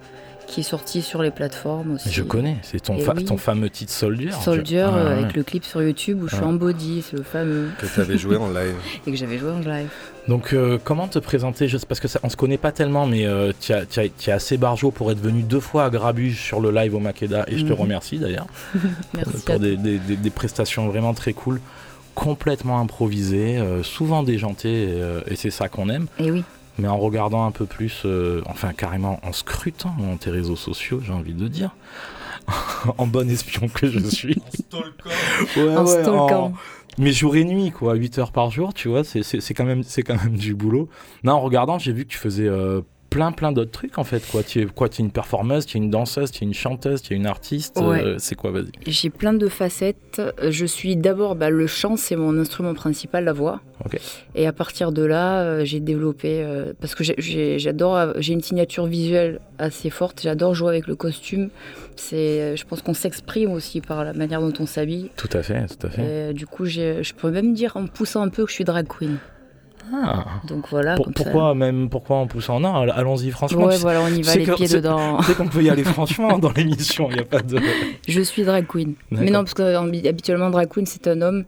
qui 0.47 0.61
est 0.61 0.65
sorti 0.65 1.03
sur 1.03 1.23
les 1.23 1.31
plateformes 1.31 1.95
aussi. 1.95 2.11
Je 2.11 2.23
connais, 2.23 2.57
c'est 2.63 2.81
ton, 2.81 2.97
Et 2.97 3.01
fa- 3.01 3.15
oui. 3.17 3.25
ton 3.25 3.37
fameux 3.37 3.71
titre 3.71 3.93
Soldier. 3.93 4.31
Soldier 4.33 4.87
Je- 4.91 4.97
euh, 4.99 5.13
avec 5.13 5.27
ouais. 5.27 5.33
le 5.37 5.43
clip 5.43 5.65
sur 5.65 5.83
YouTube 5.83 6.23
où 6.23 6.29
je 6.29 6.35
suis 6.35 6.45
Ouais. 6.45 6.51
en 6.51 6.53
body, 6.53 7.03
c'est 7.09 7.17
le 7.17 7.23
fameux, 7.23 7.69
Que 7.79 7.87
tu 7.87 8.01
avais 8.01 8.19
joué 8.19 8.37
en 8.37 8.49
live. 8.49 8.75
et 9.07 9.11
que 9.11 9.17
j'avais 9.17 9.39
joué 9.39 9.51
en 9.51 9.61
live. 9.61 9.89
Donc, 10.29 10.53
euh, 10.53 10.79
comment 10.83 11.07
te 11.09 11.19
présenter? 11.19 11.69
Je 11.69 11.77
sais 11.77 11.87
parce 11.87 12.01
que 12.01 12.09
ça, 12.09 12.21
on 12.23 12.29
se 12.29 12.37
connaît 12.37 12.57
pas 12.59 12.73
tellement, 12.73 13.07
mais 13.07 13.27
euh, 13.27 13.53
tu 13.61 13.73
as- 13.73 13.85
tu 13.87 14.01
as- 14.01 14.09
tu 14.09 14.31
es 14.31 14.33
assez 14.33 14.57
barjot 14.57 14.91
pour 14.91 15.11
être 15.11 15.21
venu 15.21 15.43
deux 15.43 15.61
fois 15.61 15.85
à 15.85 15.91
Grabuge 15.91 16.41
sur 16.41 16.61
le 16.61 16.71
live 16.71 16.95
au 16.95 17.01
Makeda, 17.01 17.45
et 17.49 17.59
je 17.59 17.65
te 17.65 17.73
Mhm. 17.73 17.81
remercie 17.81 18.19
d'ailleurs 18.19 18.47
Merci. 19.15 19.33
pour 19.45 19.55
à 19.55 19.59
des, 19.59 19.77
des- 19.77 19.99
des- 19.99 20.17
des 20.17 20.31
prestations 20.31 20.89
vraiment 20.89 21.13
très 21.15 21.33
cool, 21.33 21.61
complètement 22.15 22.81
improvisées, 22.81 23.59
euh, 23.59 23.83
souvent 23.83 24.23
déjantées, 24.23 24.85
et, 24.85 24.87
euh, 25.03 25.21
et 25.27 25.37
c'est 25.37 25.51
ça 25.51 25.69
qu'on 25.69 25.89
aime. 25.91 26.07
Et 26.19 26.31
oui, 26.31 26.45
Mais 26.79 26.89
en 26.89 26.99
regardant 26.99 27.47
un 27.47 27.51
peu 27.53 27.67
plus, 27.67 28.03
euh, 28.05 28.43
enfin 28.47 28.73
carrément 28.73 29.21
en 29.23 29.33
scrutant 29.33 29.95
hein, 30.01 30.17
tes 30.19 30.31
réseaux 30.31 30.57
sociaux, 30.57 31.01
j'ai 31.05 31.13
envie 31.13 31.35
de 31.35 31.47
dire, 31.49 31.71
en 32.99 33.07
bon 33.07 33.29
espion 33.31 33.69
que 33.69 33.87
je 33.89 33.99
suis. 34.09 34.43
Ouais, 35.57 35.77
en 35.77 35.85
ouais, 35.85 36.03
stalkant. 36.03 36.53
Mais 36.99 37.13
jour 37.13 37.35
et 37.37 37.45
nuit, 37.45 37.71
quoi, 37.73 37.95
8 37.95 38.19
heures 38.19 38.33
par 38.33 38.51
jour, 38.51 38.73
tu 38.73 38.89
vois, 38.89 39.03
c'est- 39.05 39.23
quand, 39.55 39.65
même- 39.65 39.83
c'est 39.83 40.03
quand 40.03 40.17
même 40.23 40.37
du 40.37 40.55
boulot. 40.55 40.89
Non, 41.25 41.33
en 41.35 41.41
regardant, 41.41 41.79
j'ai 41.79 41.93
vu 41.93 42.05
que 42.05 42.11
tu 42.11 42.19
faisais 42.19 42.47
euh, 42.47 42.83
plein, 43.15 43.31
plein 43.33 43.53
d'autres 43.53 43.71
trucs, 43.71 43.97
en 43.99 44.03
fait, 44.05 44.27
quoi. 44.29 44.43
Tu 44.43 44.63
es, 44.63 44.67
quoi, 44.67 44.89
tu 44.89 45.01
es 45.01 45.05
une 45.05 45.13
performeuse, 45.13 45.67
tu 45.67 45.77
es 45.77 45.81
une 45.81 45.89
danseuse, 45.91 46.33
tu 46.33 46.43
es 46.43 46.47
une 46.47 46.53
chanteuse, 46.55 47.01
tu 47.01 47.13
es 47.15 47.17
une 47.17 47.27
artiste. 47.27 47.79
Ouais. 47.79 48.03
euh, 48.03 48.17
c'est 48.19 48.35
quoi, 48.35 48.51
vas-y 48.51 48.71
J'ai 48.89 49.09
plein 49.11 49.33
de 49.33 49.47
facettes. 49.49 50.21
Je 50.49 50.67
suis 50.67 50.97
d'abord, 50.97 51.37
bah, 51.37 51.49
le 51.51 51.67
chant, 51.69 51.97
c'est 51.97 52.17
mon 52.17 52.37
instrument 52.39 52.75
principal, 52.75 53.25
la 53.25 53.33
voix. 53.33 53.61
Et 54.35 54.47
à 54.49 54.53
partir 54.53 54.91
de 54.93 55.03
là, 55.03 55.43
euh, 55.43 55.65
j'ai 55.65 55.79
développé, 55.79 56.43
euh, 56.43 56.73
parce 56.81 56.95
que 56.97 57.05
j'ai- 57.05 57.15
j'ai- 57.19 57.59
j'adore, 57.61 58.15
j'ai 58.19 58.33
une 58.33 58.41
signature 58.43 58.87
visuelle 58.87 59.41
assez 59.59 59.91
forte, 59.91 60.21
j'adore 60.23 60.55
jouer 60.55 60.71
avec 60.71 60.87
le 60.89 60.97
costume. 60.97 61.51
C'est, 61.97 62.57
je 62.57 62.65
pense 62.65 62.83
qu'on 62.83 62.95
s'exprime 62.95 63.53
aussi 63.53 63.81
par 63.81 64.03
la 64.05 64.13
manière 64.13 64.41
dont 64.41 64.53
on 64.59 64.67
s'habille. 64.67 65.11
Tout 65.17 65.29
à 65.33 65.43
fait, 65.43 65.67
tout 65.67 65.87
à 65.87 65.91
fait. 65.91 66.31
Et, 66.31 66.33
du 66.35 66.47
coup, 66.47 66.65
j'ai- 66.65 67.05
je 67.05 67.15
peux 67.15 67.31
même 67.31 67.55
dire 67.55 67.77
en 67.77 67.87
poussant 67.87 68.23
un 68.23 68.29
peu 68.29 68.43
que 68.45 68.51
je 68.51 68.55
suis 68.55 68.65
drag 68.65 68.87
queen. 68.89 69.19
Ah. 69.93 70.25
Donc 70.47 70.67
voilà. 70.71 70.95
Pour- 70.97 71.05
comme 71.07 71.15
ça. 71.17 71.23
pourquoi, 71.25 71.55
même, 71.55 71.89
pourquoi 71.89 72.17
en 72.17 72.27
poussant 72.27 72.61
Non, 72.61 72.75
allons-y, 72.75 73.31
franchement. 73.31 73.67
Ouais, 73.67 73.77
voilà, 73.79 74.01
on 74.03 74.09
y 74.09 74.23
va 74.23 74.35
les 74.37 74.45
que- 74.45 74.53
pieds 74.55 74.67
c'est- 74.67 74.77
dedans. 74.77 75.19
Tu 75.19 75.25
sais 75.25 75.35
qu'on 75.35 75.49
peut 75.49 75.63
y 75.63 75.71
aller 75.71 75.85
franchement 75.85 76.39
dans 76.39 76.53
l'émission, 76.53 77.09
il 77.11 77.17
n'y 77.17 77.21
a 77.23 77.25
pas 77.25 77.41
de. 77.43 77.59
Je 78.09 78.21
suis 78.21 78.43
drag 78.45 78.67
queen. 78.67 78.95
Mais 79.11 79.31
non, 79.31 79.41
parce 79.41 79.55
que 79.55 80.07
habituellement, 80.09 80.51
drag 80.51 80.69
queen, 80.69 80.87
c'est 80.87 81.07
un 81.09 81.21
homme. 81.23 81.45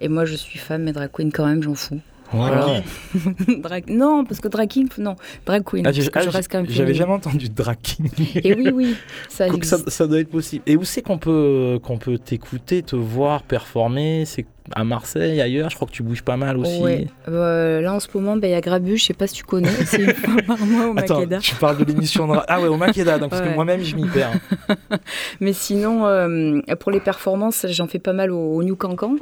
Et 0.00 0.08
moi, 0.08 0.24
je 0.24 0.34
suis 0.34 0.58
femme, 0.58 0.82
mais 0.84 0.92
drag 0.92 1.10
queen, 1.12 1.32
quand 1.32 1.46
même, 1.46 1.62
j'en 1.62 1.74
fous. 1.74 2.00
Voilà. 2.30 2.82
Drag... 3.62 3.88
Non, 3.88 4.22
parce 4.24 4.38
que 4.40 4.48
drag 4.48 4.68
king, 4.68 4.86
non, 4.98 5.16
drag 5.46 5.64
queen. 5.64 5.86
Ah, 5.86 5.88
ah, 5.88 5.92
je 5.92 6.02
j'ai- 6.02 6.10
reste 6.28 6.52
quand 6.52 6.58
même 6.58 6.66
J'avais 6.66 6.92
féminine. 6.92 6.94
jamais 6.98 7.12
entendu 7.14 7.48
drag 7.48 7.78
king. 7.82 8.10
Et 8.44 8.52
oui, 8.54 8.70
oui, 8.70 8.96
ça 9.30 9.46
ça, 9.62 9.78
ça 9.86 10.06
doit 10.06 10.20
être 10.20 10.28
possible. 10.30 10.62
Et 10.66 10.76
où 10.76 10.84
c'est 10.84 11.00
qu'on 11.00 11.16
peut 11.16 11.80
qu'on 11.82 11.96
peut 11.96 12.18
t'écouter, 12.18 12.82
te 12.82 12.96
voir 12.96 13.42
performer? 13.44 14.24
C'est 14.26 14.44
à 14.74 14.84
Marseille, 14.84 15.40
ailleurs. 15.40 15.70
Je 15.70 15.76
crois 15.76 15.86
que 15.88 15.92
tu 15.92 16.02
bouges 16.02 16.22
pas 16.22 16.36
mal 16.36 16.56
aussi. 16.58 16.80
Ouais. 16.80 17.06
Euh, 17.28 17.80
là, 17.80 17.94
en 17.94 18.00
ce 18.00 18.08
moment, 18.14 18.36
ben, 18.36 18.48
il 18.48 18.52
y 18.52 18.54
a 18.54 18.60
Grabuge, 18.60 19.00
je 19.00 19.06
sais 19.06 19.14
pas 19.14 19.26
si 19.26 19.34
tu 19.34 19.44
connais, 19.44 19.68
c'est 19.86 20.02
une 20.02 20.14
fois 20.14 20.42
par 20.46 20.58
mois 20.58 20.86
au 20.88 20.98
Attends, 20.98 21.16
Makeda. 21.20 21.38
tu 21.38 21.54
parles 21.56 21.78
de 21.78 21.84
l'émission 21.84 22.26
de 22.28 22.38
ah 22.48 22.60
ouais 22.60 22.68
au 22.68 22.76
Makeda, 22.76 23.18
donc 23.18 23.30
parce 23.30 23.42
que 23.42 23.54
moi-même 23.54 23.82
je 23.82 23.96
m'y 23.96 24.06
perds. 24.06 24.32
Mais 25.40 25.52
sinon, 25.52 26.06
euh, 26.06 26.60
pour 26.80 26.90
les 26.92 27.00
performances, 27.00 27.66
j'en 27.68 27.86
fais 27.86 27.98
pas 27.98 28.12
mal 28.12 28.30
au, 28.30 28.54
au 28.56 28.62
New 28.62 28.76
Cancan. 28.76 29.16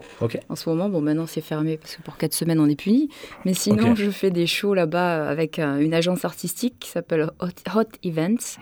En 0.49 0.57
ce 0.57 0.69
moment, 0.69 0.89
bon, 0.89 1.01
maintenant 1.01 1.27
c'est 1.27 1.41
fermé 1.41 1.77
parce 1.77 1.97
que 1.97 2.03
pour 2.03 2.17
4 2.17 2.33
semaines 2.33 2.61
on 2.61 2.69
est 2.69 2.77
puni. 2.81 3.09
Mais 3.45 3.55
sinon, 3.55 3.95
je 3.95 4.11
fais 4.11 4.31
des 4.31 4.47
shows 4.47 4.75
là-bas 4.75 5.29
avec 5.29 5.59
euh, 5.59 5.79
une 5.79 5.95
agence 5.95 6.25
artistique 6.25 6.75
qui 6.81 6.91
s'appelle 6.91 7.31
Hot, 7.41 7.49
Hot 7.75 7.85
Events. 8.05 8.59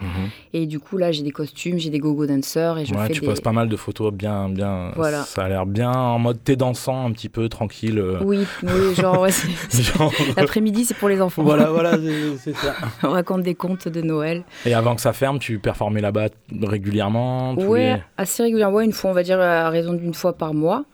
Et 0.52 0.66
du 0.66 0.78
coup, 0.78 0.96
là, 0.96 1.12
j'ai 1.12 1.22
des 1.22 1.30
costumes, 1.30 1.78
j'ai 1.78 1.90
des 1.90 1.98
go-go 1.98 2.26
dancers 2.26 2.78
et 2.78 2.84
je 2.86 2.94
Ouais, 2.94 3.06
fais 3.08 3.12
tu 3.14 3.20
des. 3.20 3.26
poses 3.26 3.40
pas 3.40 3.52
mal 3.52 3.68
de 3.68 3.76
photos 3.76 4.12
bien, 4.12 4.48
bien. 4.48 4.92
Voilà. 4.96 5.22
Ça 5.24 5.44
a 5.44 5.48
l'air 5.48 5.66
bien 5.66 5.90
en 5.92 6.18
mode 6.18 6.38
t'es 6.44 6.56
dansant 6.74 7.06
un 7.06 7.12
petit 7.12 7.28
peu 7.28 7.48
tranquille. 7.48 7.98
euh, 7.98 8.18
Oui, 8.22 8.40
oui, 8.64 8.94
genre, 8.96 9.20
ouais, 9.20 9.30
genre- 9.70 10.12
l'après-midi, 10.36 10.84
c'est 10.84 10.96
pour 10.96 11.08
les 11.08 11.20
enfants. 11.20 11.42
voilà, 11.44 11.70
voilà, 11.70 11.96
c'est 12.38 12.54
ça. 12.54 12.74
On 13.02 13.10
raconte 13.10 13.42
des 13.42 13.54
contes 13.54 13.86
de 13.88 14.02
Noël. 14.02 14.42
Et 14.66 14.74
avant 14.74 14.94
que 14.96 15.00
ça 15.00 15.12
ferme, 15.12 15.38
tu 15.38 15.58
performais 15.58 16.00
là-bas 16.00 16.28
régulièrement. 16.62 17.54
les- 17.54 17.96
assez 18.16 18.42
régulièrement. 18.42 18.80
Une 18.80 18.92
fois, 18.92 19.10
on 19.10 19.14
va 19.14 19.22
dire, 19.22 19.40
à 19.40 19.70
raison 19.70 19.92
d'une 19.94 20.14
fois 20.14 20.32
par 20.36 20.52
mois. 20.52 20.84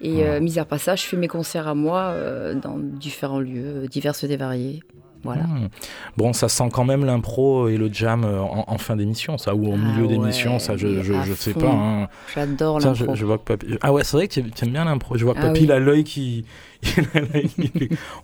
Et 0.00 0.24
euh, 0.24 0.40
mis 0.40 0.58
à 0.58 0.64
part 0.66 0.80
ça, 0.80 0.96
je 0.96 1.04
fais 1.04 1.16
mes 1.16 1.28
concerts 1.28 1.66
à 1.68 1.74
moi 1.74 2.00
euh, 2.12 2.54
dans 2.54 2.76
différents 2.78 3.40
lieux, 3.40 3.84
euh, 3.84 3.86
divers 3.86 4.12
et 4.22 4.36
variés. 4.36 4.82
Voilà. 5.24 5.42
Hmm. 5.44 5.68
Bon, 6.16 6.32
ça 6.32 6.48
sent 6.48 6.68
quand 6.72 6.84
même 6.84 7.04
l'impro 7.04 7.68
et 7.68 7.76
le 7.76 7.90
jam 7.92 8.24
euh, 8.24 8.40
en, 8.40 8.64
en 8.68 8.78
fin 8.78 8.94
d'émission, 8.96 9.38
ça, 9.38 9.54
ou 9.54 9.68
au 9.68 9.72
Ah 9.74 9.76
milieu 9.76 10.02
ouais, 10.02 10.08
d'émission, 10.08 10.58
ça, 10.58 10.76
je, 10.76 11.02
je, 11.02 11.34
sais 11.34 11.54
pas. 11.54 11.66
hein. 11.70 12.08
J'adore 12.34 12.80
je, 12.80 12.88
l'impro. 12.88 13.14
je 13.14 13.24
vois 13.24 13.38
que 13.38 13.44
Papy. 13.44 13.78
Ah 13.80 13.92
ouais, 13.92 14.04
c'est 14.04 14.16
vrai 14.16 14.28
que 14.28 14.34
tu 14.40 14.64
aimes 14.64 14.70
bien 14.70 14.84
l'impro. 14.84 15.16
Je 15.16 15.24
vois 15.24 15.34
que 15.34 15.40
Ah 15.40 15.46
Papy, 15.46 15.60
oui. 15.60 15.64
il 15.64 15.72
a 15.72 15.78
l'œil 15.78 16.04
qui. 16.04 16.44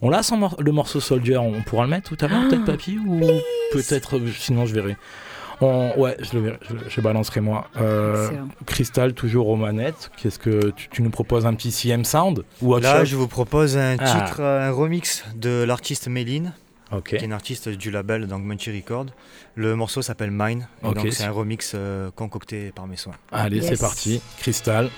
On 0.03 0.11
l'a 0.11 0.23
sans 0.23 0.37
mor- 0.37 0.57
le 0.59 0.73
morceau 0.73 1.01
Soldier, 1.01 1.39
on 1.39 1.63
pourra 1.63 1.85
le 1.85 1.91
mettre 1.91 2.15
tout 2.15 2.25
à 2.25 2.29
l'heure, 2.29 2.41
Ah, 2.45 2.49
peut-être 2.49 2.65
Papy 2.65 2.99
Ou 2.99 3.21
peut-être. 3.73 4.17
euh, 4.17 4.29
Sinon, 4.37 4.67
je 4.67 4.75
verrai. 4.75 4.97
On- 5.63 5.93
ouais, 5.99 6.17
je, 6.21 6.35
le, 6.39 6.41
verrai, 6.45 6.59
je, 6.89 7.01
balancerai 7.01 7.41
moi. 7.41 7.69
Euh. 7.81 8.29
Crystal, 8.67 9.13
toujours 9.13 9.49
aux 9.49 9.57
manettes. 9.57 10.11
Qu'est-ce 10.17 10.39
que 10.39 10.71
tu, 10.71 10.89
tu 10.89 11.03
nous 11.03 11.11
proposes 11.11 11.45
un 11.47 11.53
petit 11.55 11.71
CM 11.71 12.05
Sound 12.05 12.45
ou 12.63 12.73
autre 12.75 12.83
Là, 12.85 13.01
chose? 13.01 13.09
je 13.09 13.17
vous 13.17 13.29
propose 13.29 13.77
un 13.77 13.97
Ah. 13.99 14.05
titre, 14.27 14.41
un 14.43 14.71
remix 14.71 15.25
de 15.37 15.63
l'artiste 15.65 16.09
Méline, 16.09 16.53
Ok. 16.93 17.09
qui 17.11 17.15
est 17.17 17.21
une 17.23 17.33
artiste 17.33 17.69
du 17.69 17.91
label 17.91 18.27
donc 18.27 18.43
Munchy 18.45 18.71
Record. 18.75 19.07
Le 19.55 19.77
morceau 19.77 20.03
s'appelle 20.03 20.31
Mine, 20.33 20.69
et 20.83 20.93
donc 20.93 21.07
c'est 21.13 21.25
un 21.25 21.31
remix 21.31 21.73
euh, 21.75 22.11
concocté 22.11 22.73
par 22.73 22.87
mes 22.87 22.97
soins. 22.97 23.15
Allez, 23.33 23.59
Yes. 23.59 23.69
c'est 23.69 23.81
parti. 23.81 24.21
Crystal. 24.39 24.91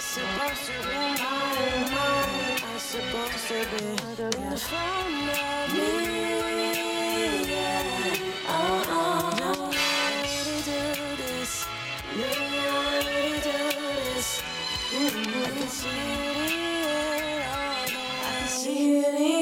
Supposed 0.00 0.64
to 0.66 0.72
be. 0.88 0.96
I'm 2.62 2.78
supposed 2.78 3.48
to 3.48 3.54
be 3.70 3.84
in 3.86 3.96
of 4.20 5.68
me. 5.72 5.88
Yeah. 7.50 8.16
Oh, 8.48 8.84
oh, 8.88 9.36
no. 9.38 9.50
Ready 9.66 10.62
to 10.62 10.70
do 10.70 11.16
this. 11.16 11.52
Yeah, 12.16 12.26
ready 12.96 13.40
to 13.40 13.50
do 13.50 13.54
this. 14.14 14.28
Mm, 14.90 15.26
I 15.28 15.50
can 15.50 15.68
see 15.68 15.88
it. 15.88 17.44
I 17.44 17.86
can 17.90 18.48
see 18.48 18.98
it 19.00 19.39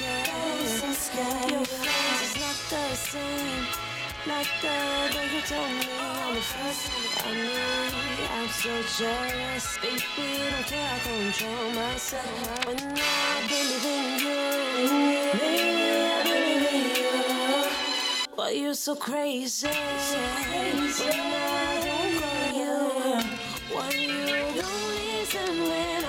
Your 0.00 1.60
is 1.60 2.34
not 2.40 2.56
the 2.70 2.96
same. 2.96 3.66
The 4.24 4.32
you 4.32 5.40
told 5.42 5.68
me 5.68 5.84
on 6.00 6.34
the 6.34 6.40
first 6.40 6.90
I 7.22 7.34
knew 7.34 7.92
I'm 8.32 8.48
so 8.48 8.72
jealous 8.96 9.76
Baby, 9.82 10.00
don't 10.50 10.66
care, 10.66 10.90
I 10.90 10.98
control 11.00 11.70
myself 11.72 12.66
When 12.66 12.78
I 12.78 13.44
believe 13.46 13.84
in 13.84 14.18
you 14.24 14.40
believe 16.24 16.66
in 16.72 16.84
you 16.96 17.16
Why 18.34 18.50
you 18.52 18.72
so 18.72 18.94
crazy? 18.96 19.68
When 19.68 19.76
I 21.20 21.36
don't 21.84 22.14
call 22.20 22.48
you 22.56 22.76
Why 23.76 23.90
you 23.90 24.62
don't 24.62 24.88
listen 24.88 25.54
when 25.68 26.03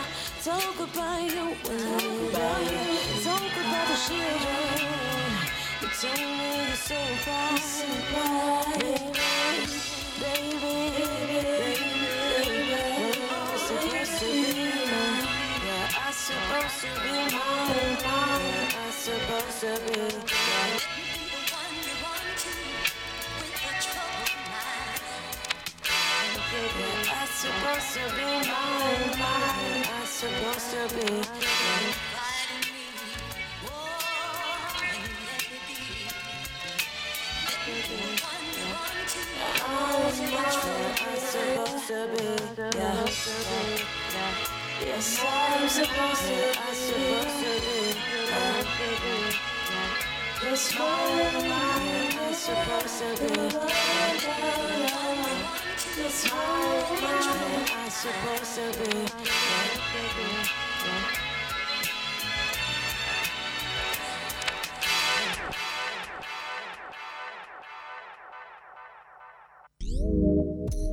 talk 0.45 0.79
about 0.79 1.23
you 1.23 1.45
When 1.65 1.81
I 1.81 2.61
talk 3.23 3.53
about 3.61 3.87
the 3.89 3.97
children 4.05 4.85
you 5.81 5.89
tell 5.99 6.13
me 6.13 6.67
you're 6.67 6.75
so 6.75 6.99
fast, 7.25 7.85
baby, 8.61 9.09
baby, 10.21 10.69
baby, 12.05 12.83
I'm 13.31 13.57
supposed 13.57 14.19
to 14.19 14.25
be 14.25 14.69
mine. 14.91 15.25
Yeah, 15.65 16.03
I'm 16.05 16.13
supposed 16.13 16.77
to 16.81 16.89
be 17.01 17.15
mine, 17.33 17.97
mine. 18.05 18.69
I'm 18.77 18.91
supposed 18.91 19.59
to 19.61 19.71
be. 19.85 19.97
Yeah. 20.31 20.94
I 26.57 27.25
supposed 27.27 27.91
to 27.95 28.03
be 28.15 28.23
mine, 28.47 29.11
mine. 29.19 29.83
I 29.91 30.05
supposed 30.05 30.71
to 30.71 30.87
be. 30.95 31.07
I'm 39.67 40.11
supposed 40.11 41.87
to 41.87 41.99
be, 42.07 42.23
I'm 42.23 43.07
supposed 45.67 46.25
to, 46.25 46.39
I'm 46.55 46.79
supposed 46.79 47.37
to 47.41 47.51
be. 47.59 47.79
I'm 52.15 52.33
supposed 52.33 52.99
to 52.99 53.07
be 54.87 54.94
this 55.95 56.25
high, 56.27 56.91
which 56.91 57.01
way 57.01 57.63
am 57.73 57.89
supposed 57.89 58.55
to 58.55 58.65
be? 58.83 58.91
Yeah. 69.79 70.84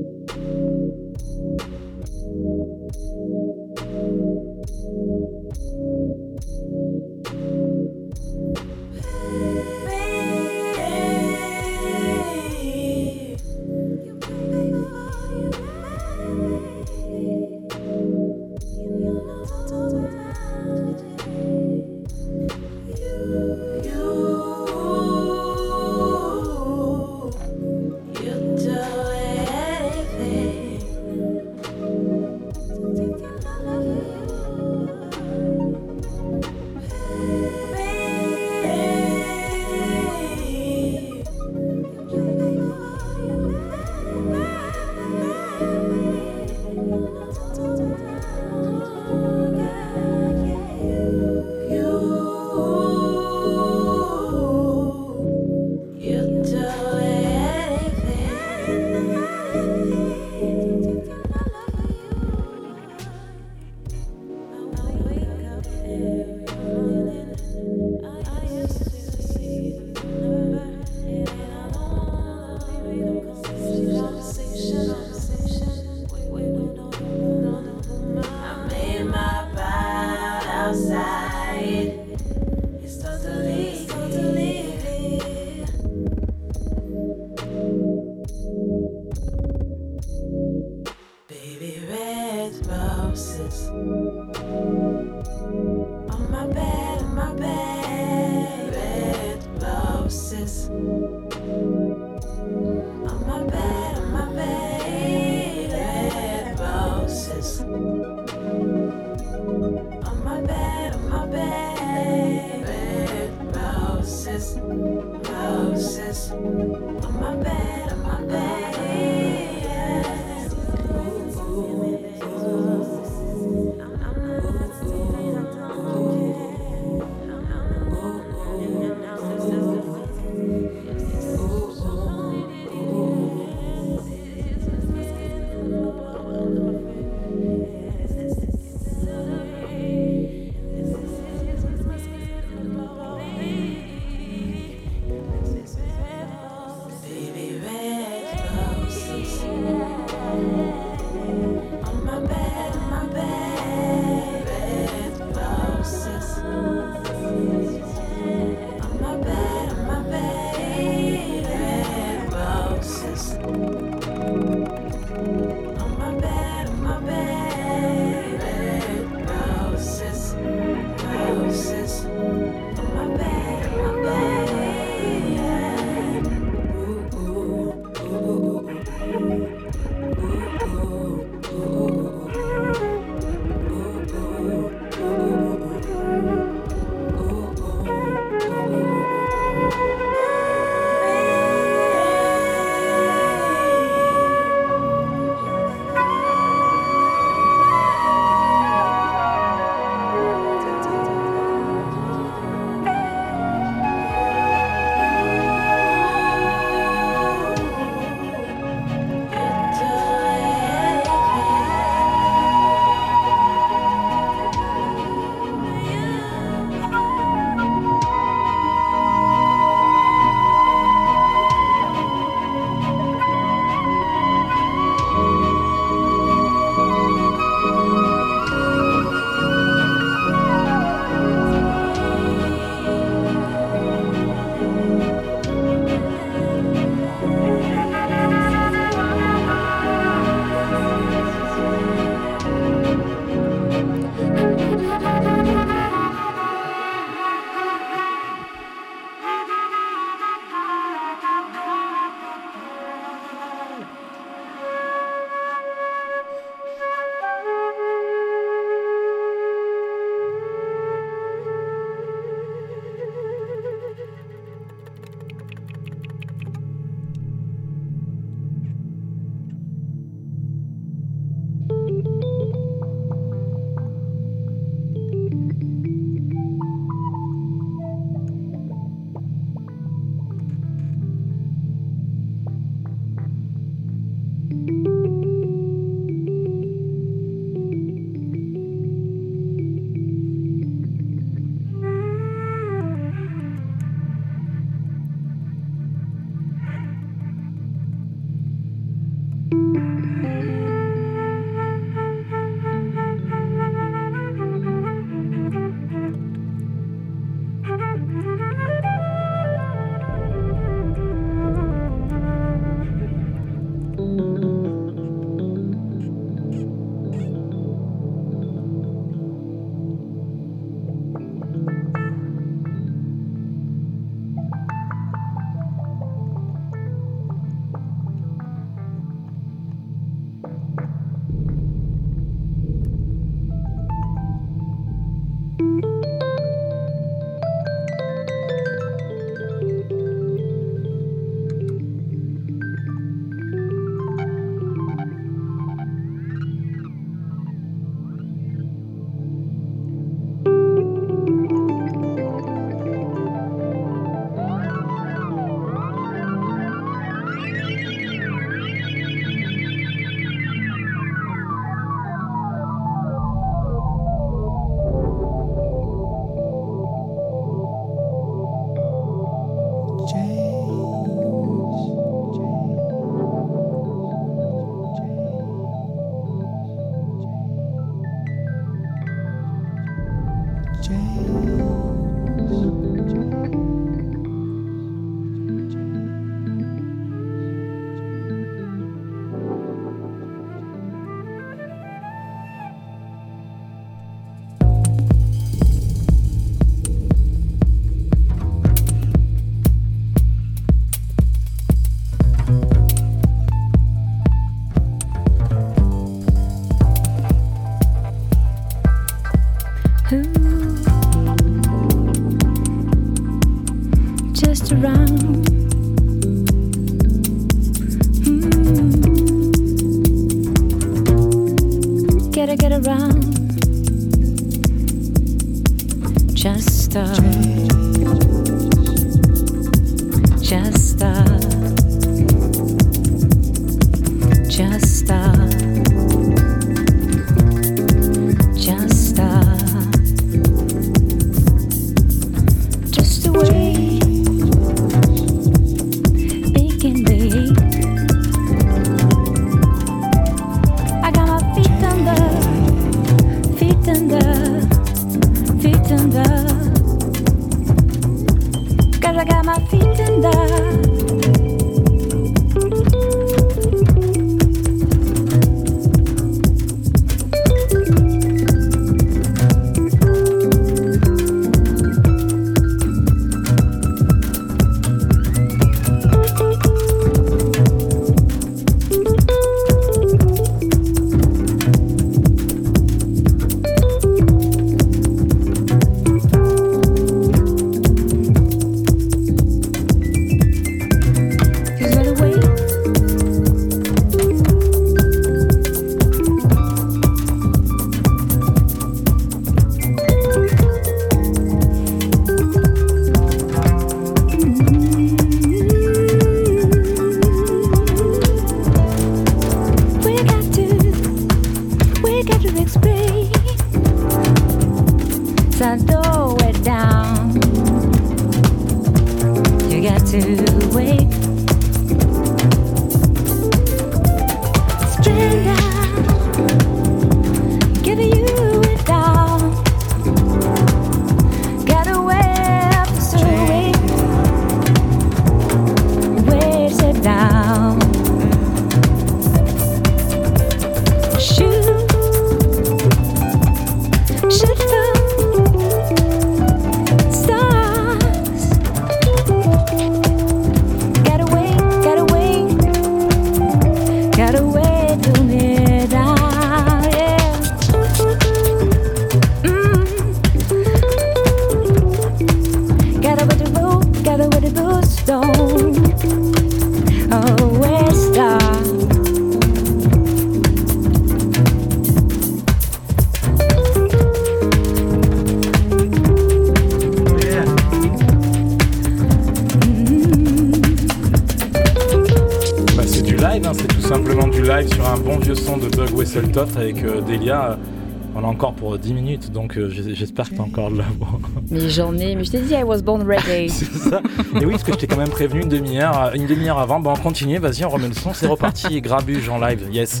10 588.78 588.92
minutes, 588.94 589.32
donc 589.32 589.56
euh, 589.56 589.70
j'espère 589.70 590.28
que 590.28 590.34
t'es 590.34 590.40
encore 590.40 590.70
de 590.70 590.78
l'avant. 590.78 591.20
Mais 591.50 591.68
j'en 591.68 591.96
ai, 591.96 592.14
mais 592.14 592.24
je 592.24 592.30
t'ai 592.30 592.40
dit, 592.40 592.54
I 592.54 592.62
was 592.62 592.82
born 592.82 593.02
reggae. 593.02 593.48
c'est 593.48 593.64
ça. 593.64 594.00
Et 594.40 594.44
oui, 594.44 594.52
parce 594.52 594.62
que 594.62 594.72
je 594.72 594.78
t'ai 594.78 594.86
quand 594.86 594.96
même 594.96 595.08
prévenu 595.08 595.42
une 595.42 595.48
demi-heure, 595.48 596.10
euh, 596.14 596.26
demi 596.26 596.48
avant. 596.48 596.80
Bon, 596.80 596.92
on 596.92 596.96
continue, 596.96 597.38
vas-y, 597.38 597.64
on 597.64 597.70
remet 597.70 597.88
le 597.88 597.94
son, 597.94 598.12
c'est 598.14 598.26
reparti. 598.26 598.80
Grabuge 598.80 599.28
en 599.28 599.38
live, 599.38 599.66
yes. 599.72 600.00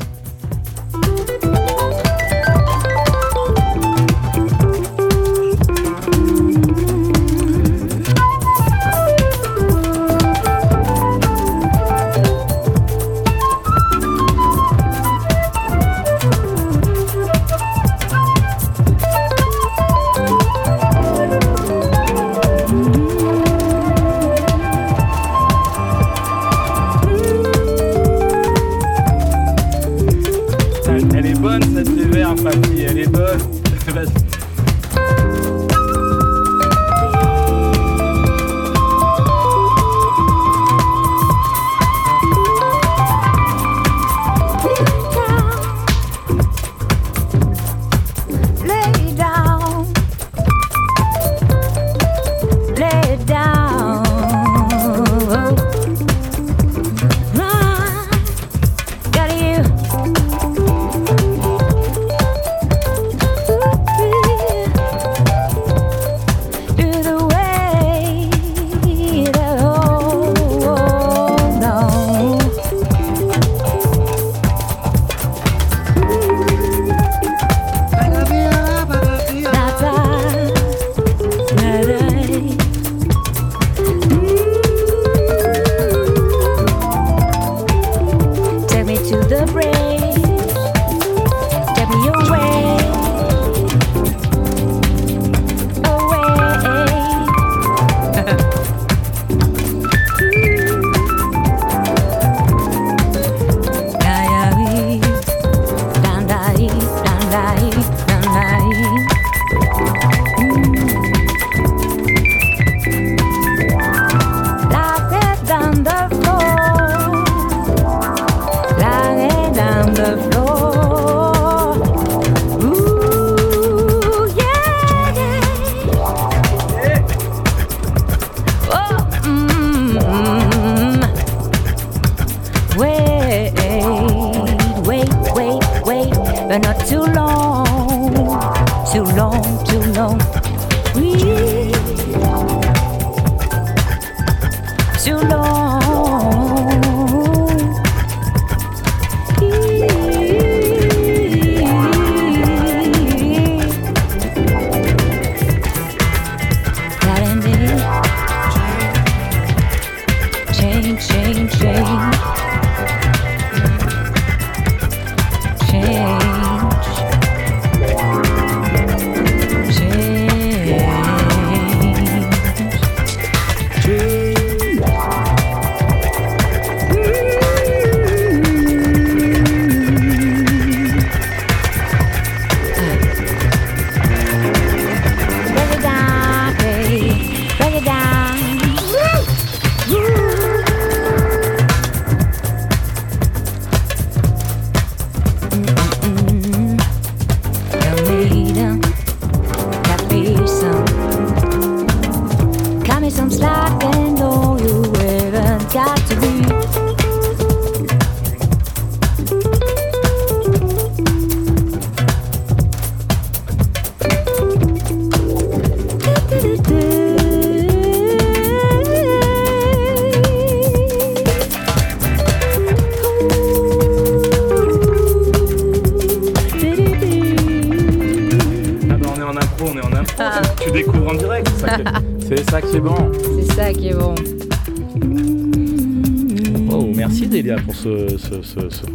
Ce. 237.82 238.16
ce- 238.18 238.42
ce- 238.42 238.68
ce- 238.70 238.86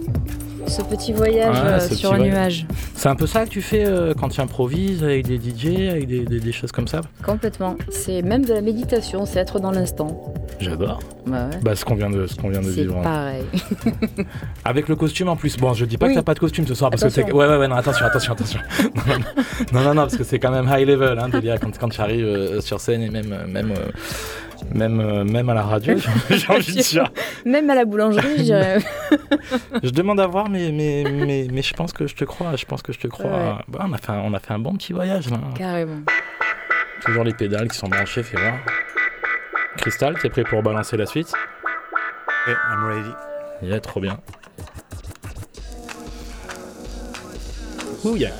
Ce 0.68 0.82
petit 0.82 1.14
voyage 1.14 1.56
euh, 1.64 1.80
sur 1.80 2.12
un 2.14 2.18
voyage. 2.18 2.66
nuage. 2.66 2.68
C'est 2.96 3.08
un 3.08 3.16
peu 3.16 3.28
ça 3.28 3.46
que 3.46 3.50
tu 3.52 3.62
fais 3.62 3.86
euh, 3.86 4.16
quand 4.20 4.30
tu 4.30 4.42
improvises 4.42 5.04
avec 5.04 5.28
des 5.28 5.38
DJ, 5.38 5.92
avec 5.92 6.08
des, 6.08 6.26
des- 6.26 6.40
des 6.40 6.52
choses 6.52 6.72
comme 6.72 6.88
ça? 6.88 7.02
Complètement. 7.24 7.76
C'est 7.92 8.24
même 8.24 8.44
de 8.44 8.52
la 8.52 8.62
méditation, 8.62 9.28
c'est 9.28 9.38
être 9.40 9.60
dans 9.60 9.70
l'instant. 9.70 10.34
J'adore. 10.60 11.00
Bah 11.28 11.50
ouais. 11.52 11.60
Bah, 11.62 11.76
ce 11.76 11.86
qu'on 11.86 11.94
vient 11.94 12.10
de, 12.10 12.26
ce 12.26 12.36
qu'on 12.36 12.50
vient 12.50 12.62
de 12.62 12.66
C'est 12.72 12.82
vivre. 12.82 13.00
pareil. 13.04 13.44
Avec 14.66 14.88
le 14.90 14.96
costume 14.96 15.28
en 15.30 15.36
plus. 15.36 15.56
Bon, 15.58 15.74
je 15.74 15.86
dis 15.86 15.98
pas 15.98 16.08
Oui. 16.08 16.14
que 16.14 16.18
t'as 16.20 16.24
pas 16.24 16.34
de 16.34 16.40
costume 16.40 16.66
ce 16.66 16.74
soir 16.74 16.90
parce 16.90 17.04
que 17.04 17.10
c'est. 17.10 17.32
Ouais, 17.32 17.46
ouais, 17.48 17.58
ouais, 17.58 17.68
non, 17.68 17.76
attention, 17.76 18.06
attention, 18.06 18.34
attention. 18.34 18.60
non, 19.74 19.82
non, 19.82 19.90
non, 19.94 20.02
parce 20.04 20.18
que 20.18 20.24
c'est 20.24 20.40
quand 20.40 20.52
même 20.52 20.68
high 20.76 20.88
level, 20.88 21.20
hein, 21.20 21.30
Delia, 21.30 21.58
quand, 21.60 21.78
quand 21.78 21.90
tu 21.90 22.02
arrives 22.02 22.26
euh, 22.26 22.62
sur 22.62 22.80
scène 22.80 23.02
et 23.04 23.10
même, 23.10 23.36
même, 23.48 23.72
même, 24.74 25.00
euh, 25.00 25.24
même 25.24 25.50
à 25.50 25.54
la 25.54 25.64
radio, 25.64 25.96
j'ai 26.30 26.48
envie 26.50 26.76
de 26.76 26.82
dire. 26.82 27.12
Même 27.46 27.70
à 27.70 27.76
la 27.76 27.86
boulangerie, 27.86 28.38
je 28.38 28.44
dirais. 28.44 28.80
Je 29.84 29.90
demande 29.90 30.20
à 30.20 30.28
voir, 30.28 30.50
mais, 30.50 30.72
mais, 30.72 31.04
mais, 31.10 31.48
mais 31.52 31.62
je 31.62 31.74
pense 31.74 31.94
que 31.94 32.08
je 32.08 32.16
te 32.16 32.26
crois. 32.26 32.56
Je 32.56 32.66
pense 32.66 32.82
que 32.82 32.94
je 32.94 33.00
te 33.00 33.08
crois. 33.08 33.30
Ouais. 33.30 33.54
Bah, 33.68 33.86
on, 33.88 33.94
a 33.94 33.98
fait 33.98 34.12
un, 34.12 34.20
on 34.20 34.34
a 34.34 34.40
fait 34.40 34.54
un 34.54 34.60
bon 34.60 34.76
petit 34.76 34.94
voyage 34.94 35.30
là. 35.30 35.38
Carrément. 35.56 36.02
Toujours 37.02 37.24
les 37.24 37.34
pédales 37.34 37.68
qui 37.68 37.78
sont 37.78 37.88
branchées, 37.88 38.24
fais 38.24 38.38
voir. 38.38 38.56
Cristal, 39.78 40.18
t'es 40.20 40.30
prêt 40.30 40.44
pour 40.44 40.64
balancer 40.64 40.98
la 40.98 41.06
suite? 41.06 41.32
Ouais, 42.48 42.54
I'm 42.54 42.86
ready. 42.86 43.12
Yeah, 43.62 43.80
trop 43.80 44.00
bien. 44.00 44.20
Ouh, 48.04 48.16
yeah. 48.16 48.32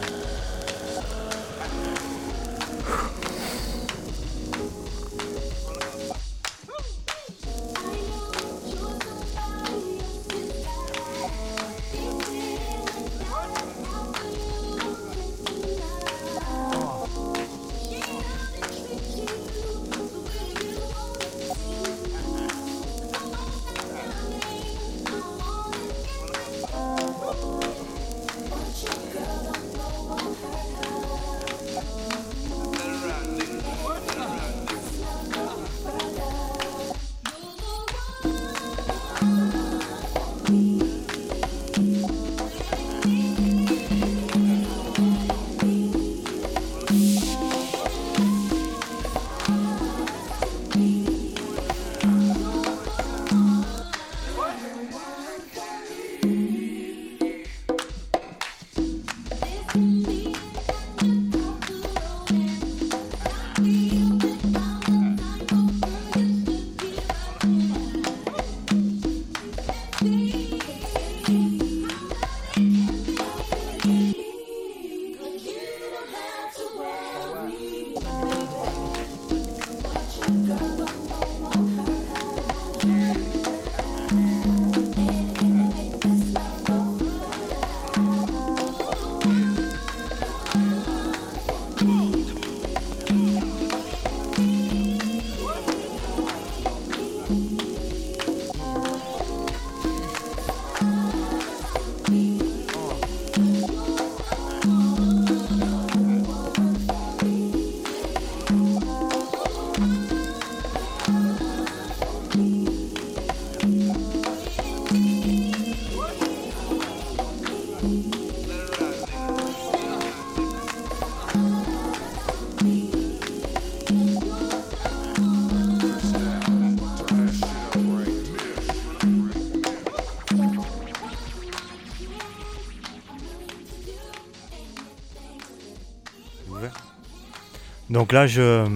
Donc 137.96 138.12
là, 138.12 138.28
je, 138.28 138.68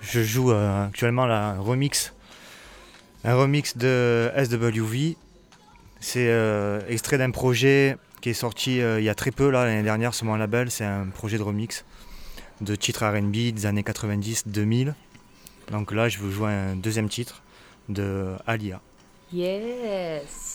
je 0.00 0.24
joue 0.24 0.50
euh, 0.50 0.86
actuellement 0.86 1.26
la 1.26 1.54
remix, 1.60 2.12
un 3.22 3.36
remix 3.36 3.76
de 3.76 4.32
SWV. 4.36 5.16
C'est 6.00 6.26
euh, 6.26 6.80
extrait 6.88 7.16
d'un 7.16 7.30
projet 7.30 7.98
qui 8.20 8.30
est 8.30 8.34
sorti 8.34 8.80
euh, 8.80 8.98
il 8.98 9.04
y 9.04 9.08
a 9.08 9.14
très 9.14 9.30
peu 9.30 9.48
l'année 9.48 9.84
dernière 9.84 10.12
sur 10.12 10.26
mon 10.26 10.34
label. 10.34 10.72
C'est 10.72 10.84
un 10.84 11.06
projet 11.06 11.38
de 11.38 11.44
remix 11.44 11.84
de 12.60 12.74
titres 12.74 13.06
R&B 13.06 13.52
des 13.54 13.66
années 13.66 13.82
90-2000. 13.82 14.94
Donc 15.70 15.92
là, 15.92 16.08
je 16.08 16.18
vous 16.18 16.32
jouer 16.32 16.50
un 16.50 16.74
deuxième 16.74 17.08
titre 17.08 17.44
de 17.88 18.34
Alia. 18.44 18.80
Yes. 19.32 20.53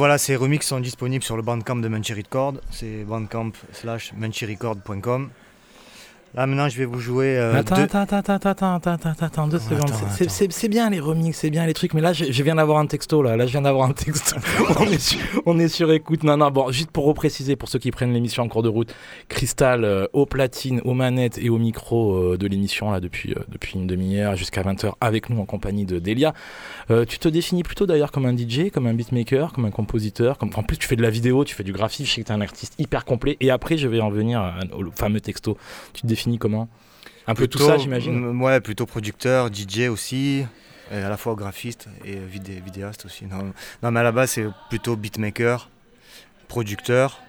Voilà, 0.00 0.16
ces 0.16 0.34
remixes 0.34 0.66
sont 0.66 0.80
disponibles 0.80 1.22
sur 1.22 1.36
le 1.36 1.42
bandcamp 1.42 1.76
de 1.76 1.86
Munchy 1.86 2.14
Record. 2.14 2.54
C'est 2.70 3.04
bandcamp 3.04 3.52
slash. 3.74 4.14
Là 6.34 6.46
maintenant, 6.46 6.68
je 6.68 6.78
vais 6.78 6.84
vous 6.84 7.00
jouer. 7.00 7.36
euh, 7.36 7.56
Attends, 7.58 7.74
deux- 7.74 7.82
attends, 7.82 8.00
attends, 8.02 8.16
attends, 8.18 8.50
attends, 8.50 8.74
attends, 8.74 8.92
attends, 9.10 9.26
attends, 9.26 9.46
deux 9.48 9.58
secondes. 9.58 9.80
Attends, 9.90 10.28
C'est- 10.50 10.68
bien 10.68 10.88
les 10.88 11.00
remix, 11.00 11.36
c'est 11.36 11.50
bien 11.50 11.66
les 11.66 11.74
trucs, 11.74 11.92
mais 11.92 12.00
là, 12.00 12.12
je, 12.12 12.26
je 12.30 12.42
viens 12.44 12.54
d'avoir 12.54 12.78
un 12.78 12.86
texto, 12.86 13.20
là. 13.22 13.36
Là, 13.36 13.46
je 13.46 13.50
viens 13.52 13.62
d'avoir 13.62 13.88
un 13.88 13.92
texto. 13.92 14.36
on, 14.78 14.84
est 14.84 14.98
sur, 15.00 15.18
on 15.44 15.58
est 15.58 15.66
sur 15.68 15.90
écoute. 15.92 16.22
Non, 16.22 16.36
non, 16.36 16.50
bon, 16.52 16.70
juste 16.70 16.92
pour 16.92 17.04
repréciser, 17.06 17.56
pour 17.56 17.68
ceux 17.68 17.80
qui 17.80 17.90
prennent 17.90 18.12
l'émission 18.12 18.44
en 18.44 18.48
cours 18.48 18.62
de 18.62 18.68
route, 18.68 18.94
Cristal 19.28 19.84
euh, 19.84 20.06
aux 20.12 20.24
platines, 20.26 20.80
aux 20.84 20.94
manettes 20.94 21.38
et 21.38 21.50
au 21.50 21.58
micro 21.58 22.14
euh, 22.14 22.38
de 22.38 22.46
l'émission, 22.46 22.92
là, 22.92 23.00
depuis, 23.00 23.32
euh, 23.32 23.40
depuis 23.48 23.74
une 23.74 23.88
demi-heure 23.88 24.36
jusqu'à 24.36 24.62
20h, 24.62 24.92
avec 25.00 25.30
nous 25.30 25.40
en 25.40 25.46
compagnie 25.46 25.84
de 25.84 25.98
Delia. 25.98 26.32
Euh, 26.92 27.04
tu 27.04 27.18
te 27.18 27.28
définis 27.28 27.64
plutôt 27.64 27.86
d'ailleurs 27.86 28.12
comme 28.12 28.26
un 28.26 28.36
DJ, 28.36 28.70
comme 28.72 28.86
un 28.86 28.94
beatmaker, 28.94 29.52
comme 29.52 29.64
un 29.64 29.70
compositeur. 29.72 30.38
Comme... 30.38 30.50
En 30.54 30.62
plus, 30.62 30.76
tu 30.78 30.86
fais 30.86 30.94
de 30.96 31.02
la 31.02 31.10
vidéo, 31.10 31.44
tu 31.44 31.56
fais 31.56 31.64
du 31.64 31.72
graphisme, 31.72 32.04
je 32.08 32.12
sais 32.14 32.20
que 32.22 32.26
tu 32.28 32.32
es 32.32 32.36
un 32.36 32.40
artiste 32.40 32.74
hyper 32.78 33.04
complet. 33.04 33.36
Et 33.40 33.50
après, 33.50 33.76
je 33.78 33.88
vais 33.88 34.00
en 34.00 34.10
venir 34.10 34.38
à- 34.40 34.60
au 34.76 34.84
fameux 34.94 35.20
texto. 35.20 35.56
Tu 35.92 36.02
te 36.02 36.06
définis 36.20 36.38
comment 36.38 36.68
Un 37.26 37.34
peu 37.34 37.46
tout 37.48 37.58
ça, 37.58 37.78
j'imagine 37.78 38.40
Ouais, 38.42 38.60
plutôt 38.60 38.84
producteur, 38.86 39.48
DJ 39.52 39.88
aussi, 39.88 40.44
et 40.92 40.96
à 40.96 41.08
la 41.08 41.16
fois 41.16 41.34
graphiste 41.34 41.88
et 42.04 42.16
vidé- 42.16 42.60
vidéaste 42.60 43.06
aussi. 43.06 43.24
Non, 43.26 43.52
non, 43.82 43.90
mais 43.90 44.00
à 44.00 44.02
la 44.02 44.12
base, 44.12 44.32
c'est 44.32 44.46
plutôt 44.68 44.96
beatmaker, 44.96 45.70
producteur 46.48 47.20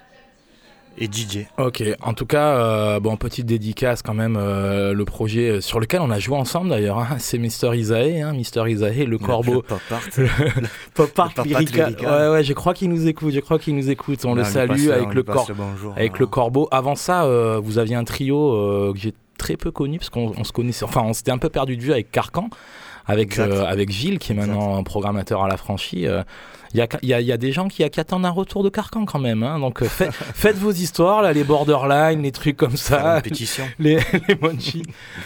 et 0.98 1.06
DJ. 1.06 1.48
Ok, 1.58 1.84
en 2.02 2.14
tout 2.14 2.26
cas, 2.26 2.56
euh, 2.58 3.00
bon, 3.00 3.16
petite 3.18 3.46
dédicace 3.46 4.02
quand 4.02 4.14
même, 4.14 4.38
euh, 4.40 4.94
le 4.94 5.06
projet 5.06 5.62
sur 5.62 5.80
lequel 5.80 6.02
on 6.02 6.12
a 6.12 6.20
joué 6.20 6.36
ensemble 6.38 6.70
d'ailleurs, 6.70 7.00
hein, 7.00 7.16
c'est 7.18 7.38
Mister 7.38 7.76
Isae, 7.76 8.22
hein, 8.22 8.34
Mister 8.34 8.64
Isae, 8.70 9.06
le 9.06 9.18
corbeau. 9.18 9.54
Le 9.56 9.62
pop 9.62 9.82
art. 9.90 10.02
Pop 10.94 11.20
Art 11.20 11.28
le 11.30 11.34
pop 11.34 11.38
art 11.40 11.46
Lyrical. 11.46 11.90
lyrical. 11.92 12.12
Ouais, 12.28 12.30
ouais, 12.34 12.44
je 12.44 12.54
crois 12.54 12.74
qu'il 12.74 12.90
nous 12.90 13.08
écoute, 13.08 13.34
je 13.34 13.40
crois 13.40 13.58
qu'il 13.58 13.76
nous 13.76 13.90
écoute, 13.90 14.20
on 14.26 14.34
le 14.36 14.44
salue 14.44 14.70
passe- 14.88 14.88
avec, 14.90 15.14
le, 15.14 15.24
cor- 15.24 15.50
bonjour, 15.56 15.94
avec 15.96 16.20
le 16.20 16.28
corbeau. 16.28 16.68
Avant 16.72 16.96
ça, 16.96 17.24
euh, 17.24 17.60
vous 17.64 17.78
aviez 17.78 17.96
un 17.96 18.04
trio 18.04 18.54
euh, 18.54 18.92
que 18.94 19.00
j'ai 19.00 19.14
très 19.38 19.58
peu 19.58 19.72
connu 19.72 19.98
parce 19.98 20.10
qu'on 20.12 20.34
on 20.38 20.44
se 20.44 20.52
connaissait, 20.52 20.86
enfin, 20.86 21.02
on 21.04 21.14
s'était 21.14 21.32
un 21.32 21.38
peu 21.40 21.50
perdu 21.50 21.78
de 21.78 21.82
vue 21.82 21.92
avec 21.94 22.12
Carcan. 22.12 22.50
Avec, 23.12 23.38
euh, 23.40 23.66
avec 23.66 23.92
Gilles, 23.92 24.20
qui 24.20 24.32
est 24.32 24.36
maintenant 24.36 24.76
un 24.78 24.84
programmateur 24.84 25.44
à 25.44 25.48
la 25.48 25.58
franchie. 25.58 26.08
euh, 26.08 26.24
Il 26.74 26.78
y, 26.78 26.82
a, 26.82 26.88
y, 27.04 27.14
a, 27.14 27.20
y 27.20 27.32
a 27.32 27.38
des 27.38 27.52
gens 27.52 27.68
qui, 27.68 27.88
qui 27.90 28.00
attendent 28.00 28.26
un 28.26 28.30
retour 28.30 28.64
de 28.64 28.70
Carcan 28.70 29.04
quand 29.06 29.20
même. 29.20 29.44
hein. 29.44 29.60
donc 29.60 29.82
euh, 29.82 29.88
fait- 29.90 30.12
faites 30.14 30.58
vos 30.58 30.72
histoires, 30.72 31.22
là, 31.22 31.34
les 31.34 31.44
borderline, 31.44 32.22
les 32.22 32.32
trucs 32.32 32.56
comme 32.58 32.78
ça. 32.78 33.18
une 33.18 33.22
pétition. 33.22 33.66
les, 33.80 34.00
les 34.28 34.36
munchies. 34.42 34.84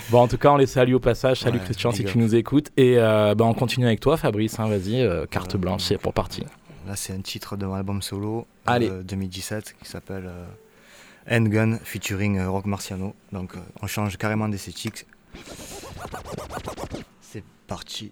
Bon, 0.09 0.21
en 0.21 0.27
tout 0.27 0.37
cas, 0.39 0.51
on 0.51 0.57
les 0.57 0.65
salue 0.65 0.93
au 0.95 0.99
passage. 0.99 1.41
Salut 1.41 1.59
Ouais, 1.59 1.63
Christian 1.65 1.91
si 1.91 2.03
tu 2.03 2.17
nous 2.17 2.33
écoutes. 2.35 2.69
Et 2.77 2.95
euh, 2.97 3.35
bah, 3.35 3.45
on 3.45 3.53
continue 3.53 3.85
avec 3.85 3.99
toi, 3.99 4.17
Fabrice. 4.17 4.59
hein, 4.59 4.67
Vas-y, 4.67 5.01
euh, 5.01 5.25
carte 5.27 5.55
blanche, 5.55 5.83
c'est 5.83 5.97
pour 5.99 6.13
partir. 6.13 6.45
Là, 6.87 6.95
c'est 6.95 7.13
un 7.13 7.21
titre 7.21 7.57
de 7.57 7.65
mon 7.65 7.73
album 7.75 8.01
solo 8.01 8.45
Allez. 8.65 8.89
euh, 8.89 9.03
2017 9.03 9.75
qui 9.83 9.89
s'appelle 9.89 10.29
Handgun 11.29 11.77
featuring 11.83 12.39
Rock 12.45 12.65
Marciano. 12.65 13.13
Donc, 13.31 13.53
on 13.81 13.87
change 13.87 14.17
carrément 14.17 14.47
d'esthétique. 14.49 15.05
C'est 17.67 18.11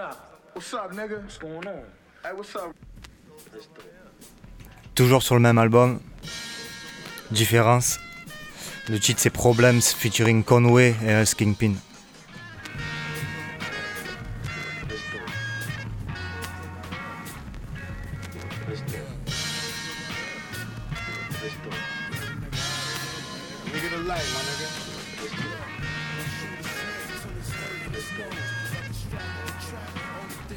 up? 0.00 0.16
What's 0.54 0.72
up, 0.74 0.92
nigga? 0.92 1.22
What's 1.22 1.38
going 1.38 1.66
on? 1.66 1.84
Hey, 2.24 2.32
what's 2.34 2.54
up? 2.56 2.74
Toujours 4.94 5.22
sur 5.22 5.34
le 5.34 5.40
même 5.40 5.58
album. 5.58 6.00
Différence. 7.30 7.98
Le 8.88 8.98
titre 8.98 9.20
c'est 9.20 9.30
Problems 9.30 9.80
featuring 9.80 10.42
Conway 10.42 10.94
et 11.04 11.22
Us 11.22 11.34
Kingpin. 11.34 11.74
Nigga 23.72 23.90
the 23.90 24.08
light, 24.08 24.26
my 24.34 24.40
nigga. 24.42 24.90
Uh, 30.50 30.56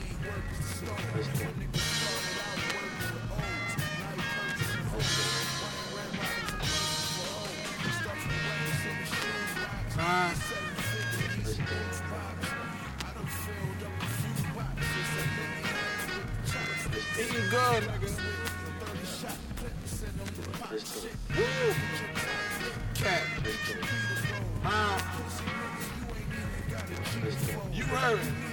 good. 17.51 17.83
Woo! 21.37 21.73
Cat. 22.95 23.21
You 27.71 27.83
heard. 27.83 28.52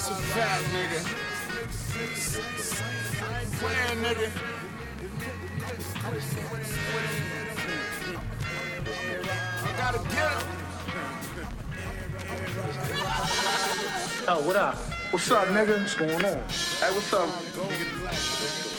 That's 0.00 0.12
a 0.12 0.14
fact, 0.32 0.64
nigga. 0.72 1.00
I 3.22 3.40
ain't 3.40 3.52
playing, 3.52 4.00
nigga. 4.02 4.28
I 9.62 9.68
gotta 9.76 10.00
get 10.08 10.28
him. 10.32 10.40
Oh, 14.26 14.40
what 14.46 14.56
up? 14.56 14.76
What's 15.10 15.30
up, 15.30 15.48
nigga? 15.48 15.80
What's 15.80 15.94
going 15.94 16.14
on? 16.14 16.22
Hey, 16.22 16.90
what's 16.94 17.12
up? 17.12 18.69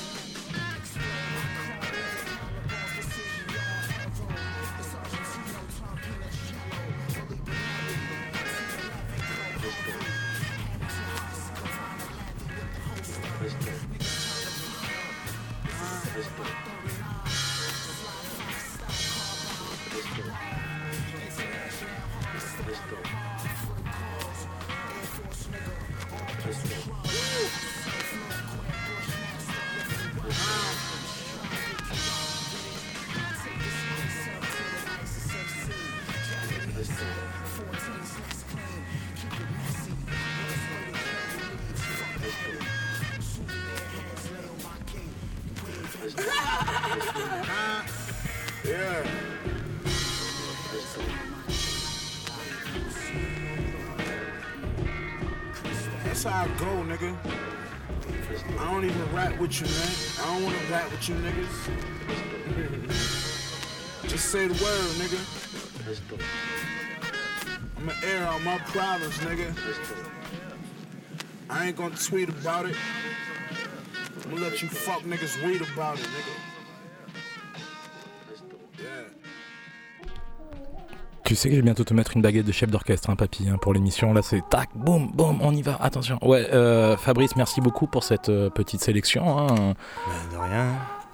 With 59.41 59.59
you, 59.59 59.65
man. 59.65 59.89
I 60.21 60.33
don't 60.33 60.43
wanna 60.43 60.57
rap 60.69 60.91
with 60.91 61.09
you 61.09 61.15
niggas. 61.15 61.69
Just 64.07 64.25
say 64.29 64.47
the 64.47 64.53
word, 64.63 64.91
nigga. 65.01 65.17
I'ma 67.77 67.93
air 68.03 68.23
out 68.23 68.43
my 68.43 68.59
problems, 68.59 69.17
nigga. 69.17 69.51
I 71.49 71.67
ain't 71.67 71.75
gonna 71.75 71.95
tweet 71.95 72.29
about 72.29 72.67
it. 72.67 72.75
I'm 74.23 74.29
gonna 74.29 74.43
let 74.43 74.61
you 74.61 74.69
fuck 74.69 75.01
niggas 75.01 75.43
read 75.43 75.61
about 75.61 75.97
it, 75.97 76.05
nigga. 76.05 76.40
Tu 81.31 81.37
sais 81.37 81.47
que 81.47 81.55
je 81.55 81.59
vais 81.61 81.63
bientôt 81.65 81.85
te 81.85 81.93
mettre 81.93 82.17
une 82.17 82.21
baguette 82.21 82.45
de 82.45 82.51
chef 82.51 82.69
d'orchestre, 82.69 83.09
hein, 83.09 83.15
papy, 83.15 83.47
hein, 83.49 83.55
pour 83.61 83.73
l'émission. 83.73 84.13
Là, 84.13 84.19
c'est 84.21 84.41
tac, 84.49 84.67
boum, 84.75 85.09
boum, 85.13 85.37
on 85.41 85.55
y 85.55 85.61
va. 85.61 85.77
Attention. 85.79 86.19
Ouais, 86.21 86.45
euh, 86.51 86.97
Fabrice, 86.97 87.37
merci 87.37 87.61
beaucoup 87.61 87.87
pour 87.87 88.03
cette 88.03 88.27
euh, 88.27 88.49
petite 88.49 88.81
sélection. 88.83 89.39
hein. 89.39 89.47
Ben, 89.55 90.37
de 90.37 90.43
rien. 90.43 90.65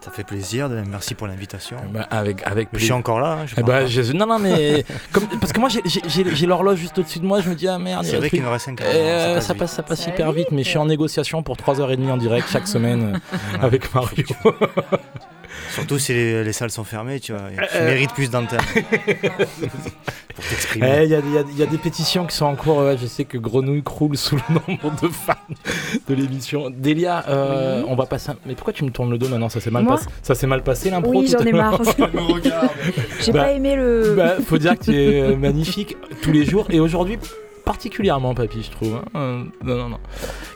Ça 0.01 0.09
fait 0.09 0.23
plaisir. 0.23 0.69
de- 0.69 0.81
Merci 0.89 1.13
pour 1.13 1.27
l'invitation. 1.27 1.77
Bah, 1.93 2.07
avec, 2.09 2.41
avec 2.47 2.69
Je 2.73 2.79
suis 2.85 2.93
encore 2.93 3.19
là. 3.19 3.33
hein, 3.41 3.45
je 3.45 3.53
Eh 3.59 3.61
bah, 3.61 3.85
je- 3.85 4.11
non, 4.13 4.25
non, 4.25 4.39
mais 4.39 4.83
comme- 5.11 5.27
parce 5.39 5.53
que 5.53 5.59
moi 5.59 5.69
j'ai- 5.69 6.47
l'horloge 6.47 6.79
juste 6.79 6.97
au-dessus 6.97 7.19
de 7.19 7.25
moi, 7.27 7.41
je 7.41 7.49
me 7.51 7.53
dis 7.53 7.67
ah 7.67 7.77
merde, 7.77 8.03
C'est 8.03 8.13
il 8.13 8.17
vrai 8.17 8.29
qu'il 8.31 8.41
nous 8.41 8.49
reste 8.49 8.65
cinq 8.65 8.81
Eh, 8.81 8.85
heures, 8.97 9.21
ça 9.21 9.35
passe 9.35 9.45
ça 9.45 9.53
vite. 9.53 9.59
passe, 9.59 9.71
ça 9.73 9.83
passe 9.83 10.01
Ça 10.05 10.09
hyper 10.09 10.25
va 10.27 10.31
vite, 10.33 10.47
mais 10.51 10.63
je 10.63 10.69
suis 10.69 10.77
en 10.79 10.85
négociation 10.85 11.43
pour 11.43 11.57
3h30 11.57 12.09
en 12.09 12.17
direct 12.17 12.47
chaque 12.49 12.67
semaine 12.67 13.21
euh, 13.33 13.37
avec 13.61 13.93
Mario. 13.93 14.25
Surtout 15.73 15.99
si 15.99 16.13
les, 16.13 16.43
les 16.43 16.53
salles 16.53 16.71
sont 16.71 16.83
fermées, 16.83 17.19
tu 17.19 17.33
vois. 17.33 17.43
Tu 17.51 17.77
Euh, 17.77 17.85
mérites 17.85 18.13
plus 18.13 18.29
d'antenne. 18.29 18.59
pour 20.35 20.43
Eh, 20.45 20.49
t'exprimer. 20.49 21.03
Il 21.03 21.09
y, 21.09 21.15
a, 21.15 21.19
il 21.19 21.33
y 21.33 21.37
a- 21.37 21.43
il 21.51 21.57
y 21.57 21.63
a 21.63 21.65
des 21.65 21.77
pétitions 21.77 22.25
qui 22.25 22.35
sont 22.35 22.45
en 22.45 22.55
cours. 22.55 22.77
ouais, 22.77 22.97
je 23.01 23.07
sais 23.07 23.25
que 23.25 23.37
Grenouille 23.37 23.83
croule 23.83 24.15
sous 24.17 24.35
le 24.35 24.41
nombre 24.53 24.91
de 25.01 25.07
fans 25.07 25.33
de 26.07 26.13
l'émission. 26.13 26.69
Delia, 26.69 27.23
euh, 27.27 27.81
Oui. 27.81 27.85
on 27.89 27.95
va 27.95 28.05
passer. 28.05 28.31
un- 28.31 28.37
Mais 28.45 28.53
pourquoi 28.55 28.73
tu 28.73 28.83
me 28.83 28.89
tournes 28.91 29.09
le 29.11 29.17
dos 29.17 29.27
maintenant? 29.29 29.49
Ça 29.49 29.59
s'est 29.59 29.71
mal, 29.71 29.83
Moi 29.83 29.95
passé- 29.95 30.07
ça 30.21 30.35
s'est 30.35 30.47
mal 30.47 30.63
passé 30.63 30.89
l'impro 30.89 31.11
Oui, 31.21 31.27
j'en 31.31 31.43
ai 31.45 31.51
marre. 31.51 31.81
J'ai 33.21 33.31
Bah, 33.31 33.43
pas 33.45 33.51
aimé 33.51 33.75
le. 33.75 34.13
Bah, 34.15 34.35
faut 34.45 34.57
dire 34.57 34.77
que 34.77 34.85
tu 34.85 34.95
es 34.95 35.21
euh, 35.21 35.35
magnifique 35.35 35.97
tous 36.21 36.31
les 36.31 36.45
jours 36.45 36.67
et 36.69 36.79
aujourd'hui 36.79 37.17
particulièrement, 37.67 38.33
papy, 38.33 38.63
je 38.63 38.71
trouve. 38.71 38.95
hein. 38.95 39.03
Euh, 39.15 39.43
non, 39.63 39.75
non, 39.77 39.89
non. 39.89 39.99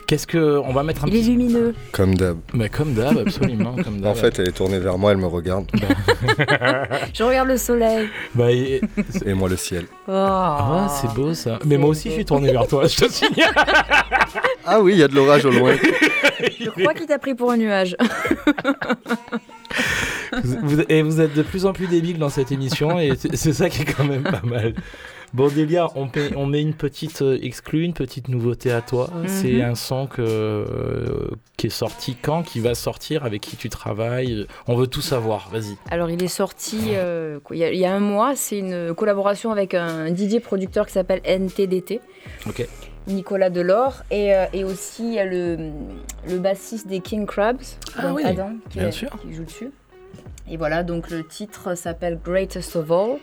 Qu'est-ce 0.06 0.26
que 0.26 0.58
on 0.58 0.72
va 0.72 0.82
mettre 0.82 1.04
un 1.04 1.08
Il 1.08 1.16
est 1.16 1.22
lumineux. 1.22 1.74
Comme 1.92 2.14
d'hab. 2.16 2.38
Bah, 2.54 2.68
comme 2.68 2.94
d'hab, 2.94 3.16
absolument, 3.18 3.76
comme 3.76 4.00
d'hab. 4.00 4.10
En 4.10 4.14
fait, 4.14 4.38
elle 4.38 4.48
est 4.48 4.52
tournée 4.52 4.78
vers 4.78 4.98
moi, 4.98 5.12
elle 5.12 5.18
me 5.18 5.26
regarde. 5.26 5.66
Je 7.14 7.22
regarde 7.22 7.48
le 7.48 7.56
soleil. 7.56 8.08
Bah, 8.34 8.50
et- 8.50 8.80
Et 9.26 9.34
moi 9.34 9.48
le 9.48 9.56
ciel. 9.56 9.84
Oh. 10.08 10.12
Ah, 10.12 10.88
c'est 11.00 11.12
beau 11.14 11.32
ça. 11.34 11.58
Mais 11.64 11.76
moi 11.78 11.90
aussi, 11.90 12.08
je 12.08 12.14
suis 12.14 12.24
tourné 12.24 12.50
vers 12.50 12.66
toi, 12.66 12.86
je 12.86 12.96
te 12.96 13.08
signale. 13.10 13.54
Ah 14.64 14.80
oui, 14.80 14.92
il 14.92 14.98
y 15.00 15.02
a 15.02 15.08
de 15.08 15.14
l'orage 15.16 15.44
au 15.44 15.50
loin. 15.50 15.74
Je 16.60 16.70
crois 16.70 16.94
qu'il 16.94 17.06
t'a 17.06 17.18
pris 17.18 17.34
pour 17.34 17.50
un 17.50 17.56
nuage. 17.56 17.96
vous, 20.44 20.56
vous- 20.62 20.80
et 20.88 21.02
vous 21.02 21.20
êtes 21.20 21.34
de 21.34 21.42
plus 21.42 21.66
en 21.66 21.72
plus 21.72 21.86
débile 21.88 22.18
dans 22.18 22.28
cette 22.28 22.52
émission 22.52 22.98
et 22.98 23.12
c'est 23.34 23.52
ça 23.52 23.68
qui 23.68 23.82
est 23.82 23.92
quand 23.92 24.04
même 24.04 24.22
pas 24.22 24.40
mal. 24.44 24.74
Bon 25.34 25.48
Delia, 25.48 25.88
on, 25.94 26.44
met 26.46 26.60
une 26.60 26.74
petite 26.74 27.22
euh, 27.22 27.38
exclue, 27.40 27.84
une 27.84 27.94
petite 27.94 28.28
nouveauté 28.28 28.70
à 28.70 28.82
toi. 28.82 29.08
C'est 29.26 29.52
Mhm. 29.54 29.60
un 29.62 29.74
son 29.74 30.06
que, 30.06 30.20
euh, 30.20 31.30
qui 31.56 31.68
est 31.68 31.70
sorti 31.70 32.16
quand, 32.20 32.42
qui 32.42 32.60
va 32.60 32.74
sortir, 32.74 33.24
avec 33.24 33.40
qui 33.40 33.56
tu 33.56 33.70
travailles. 33.70 34.46
On 34.68 34.76
veut 34.76 34.86
tout 34.88 35.00
savoir, 35.00 35.48
vas-y. 35.50 35.76
Alors, 35.90 36.10
il 36.10 36.22
est 36.22 36.28
sorti 36.28 36.90
euh, 36.90 37.38
il 37.50 37.56
y, 37.56 37.64
a- 37.64 37.72
il 37.72 37.78
y 37.78 37.86
a 37.86 37.94
un 37.94 37.98
mois. 38.00 38.36
C'est 38.36 38.58
une 38.58 38.92
collaboration 38.94 39.50
avec 39.50 39.72
un 39.72 40.14
DJ 40.14 40.38
producteur 40.38 40.86
qui 40.86 40.92
s'appelle 40.92 41.22
NTDT. 41.24 42.00
Ok. 42.46 42.68
Nicolas 43.06 43.48
Delors 43.48 44.02
et, 44.10 44.34
euh, 44.34 44.44
et 44.52 44.64
aussi 44.64 45.02
il 45.08 45.14
y 45.14 45.18
a 45.18 45.24
le, 45.24 45.56
le 46.28 46.38
bassiste 46.38 46.86
des 46.86 47.00
King 47.00 47.24
Crabs, 47.26 47.58
Ah 47.96 48.02
donc 48.02 48.18
oui, 48.18 48.22
Adam, 48.24 48.52
qui, 48.68 48.78
bien 48.78 48.88
est- 48.88 48.92
sûr. 48.92 49.08
qui 49.22 49.32
joue 49.32 49.44
dessus. 49.44 49.70
Et 50.48 50.56
voilà, 50.58 50.82
donc 50.82 51.10
le 51.10 51.26
titre 51.26 51.74
s'appelle 51.74 52.20
Greatest 52.22 52.76
of 52.76 52.90
All. 52.92 53.16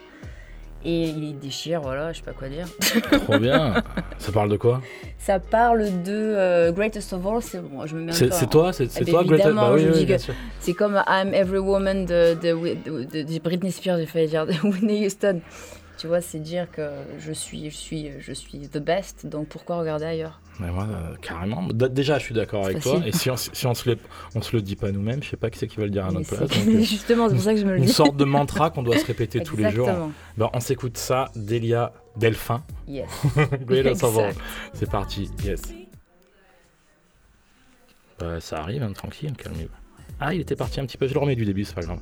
Et 0.85 1.03
il 1.09 1.37
déchire, 1.39 1.81
voilà, 1.81 2.13
je 2.13 2.19
sais 2.19 2.23
pas 2.23 2.31
quoi 2.31 2.47
dire. 2.47 2.65
Trop 3.23 3.37
bien. 3.37 3.83
Ça 4.17 4.31
parle 4.31 4.49
de 4.49 4.55
quoi? 4.55 4.81
Ça 5.17 5.37
parle 5.39 5.83
de 6.03 6.11
euh, 6.13 6.71
Greatest 6.71 7.11
of 7.11 7.25
All, 7.27 7.41
c'est 7.41 7.59
bon, 7.61 7.85
je 7.85 7.95
me 7.95 8.01
mets 8.03 8.13
C'est 8.13 8.27
peu 8.29 8.35
c'est 8.35 8.49
toi, 8.49 8.71
c'est 8.71 8.87
Ah 8.95 9.03
toi, 9.03 9.21
évidemment, 9.25 9.69
Bah 9.69 9.75
oui, 9.75 9.87
oui. 9.93 10.15
C'est 10.61 10.73
comme 10.73 11.01
I'm 11.07 11.33
Every 11.33 11.59
Woman 11.59 12.05
de, 12.05 12.33
de, 12.35 12.53
de, 12.53 13.03
de- 13.03 13.21
de 13.33 13.39
Britney 13.39 13.71
Spears, 13.73 13.97
j'ai 13.97 14.05
failli 14.05 14.27
dire 14.29 14.45
de 14.47 14.53
Whitney 14.63 15.05
Houston. 15.05 15.41
Tu 15.99 16.07
vois, 16.07 16.21
c'est 16.21 16.39
dire 16.39 16.71
que 16.71 16.89
je 17.19 17.33
suis, 17.33 17.69
je 17.69 17.75
suis, 17.75 18.09
je 18.21 18.31
suis 18.31 18.69
the 18.69 18.77
best, 18.77 19.25
donc 19.25 19.49
pourquoi 19.49 19.79
regarder 19.79 20.05
ailleurs? 20.05 20.39
Mais 20.61 20.71
moi, 20.71 20.87
euh, 20.89 21.15
carrément. 21.21 21.67
Déjà, 21.73 22.17
je 22.19 22.23
suis 22.23 22.33
d'accord 22.33 22.63
avec 22.63 22.79
toi. 22.79 23.01
Et 23.05 23.11
si 23.11 23.29
on, 23.29 23.35
si 23.35 23.67
on 23.67 23.73
se 23.73 23.89
le, 23.89 23.97
on 24.33 24.41
se 24.41 24.55
le 24.55 24.61
dit 24.61 24.77
pas 24.77 24.93
nous-mêmes, 24.93 25.21
je 25.21 25.29
sais 25.29 25.35
pas 25.35 25.49
qui 25.49 25.59
c'est 25.59 25.67
qui 25.67 25.75
va 25.75 25.83
le 25.83 25.89
dire 25.89 26.05
à 26.05 26.11
notre 26.13 26.29
place. 26.29 26.49
donc, 26.65 26.67
euh, 26.67 26.79
Justement, 26.79 27.27
c'est 27.27 27.35
pour 27.35 27.43
ça 27.43 27.53
que 27.53 27.59
je 27.59 27.65
me 27.65 27.71
le 27.71 27.79
Une 27.79 27.83
dis. 27.83 27.91
sorte 27.91 28.15
de 28.15 28.23
mantra 28.23 28.69
qu'on 28.69 28.81
doit 28.81 28.97
se 28.97 29.05
répéter 29.05 29.43
tous 29.43 29.57
les 29.57 29.71
jours. 29.71 29.89
Ben, 30.37 30.49
on 30.53 30.61
s'écoute 30.61 30.97
ça, 30.97 31.31
Delia 31.35 31.91
Delphin. 32.15 32.63
Yes. 32.87 33.09
C'est 34.73 34.89
parti, 34.89 35.29
yes. 35.43 35.61
Bah, 38.19 38.39
ça 38.39 38.59
arrive, 38.59 38.83
hein, 38.83 38.93
tranquille, 38.93 39.33
calmez-vous. 39.33 39.69
Ah, 40.21 40.33
il 40.33 40.39
était 40.39 40.55
parti 40.55 40.79
un 40.79 40.85
petit 40.85 40.97
peu, 40.97 41.07
je 41.07 41.13
le 41.13 41.19
remets 41.19 41.35
du 41.35 41.45
début, 41.45 41.65
c'est 41.65 41.75
pas 41.75 41.81
grave. 41.81 41.99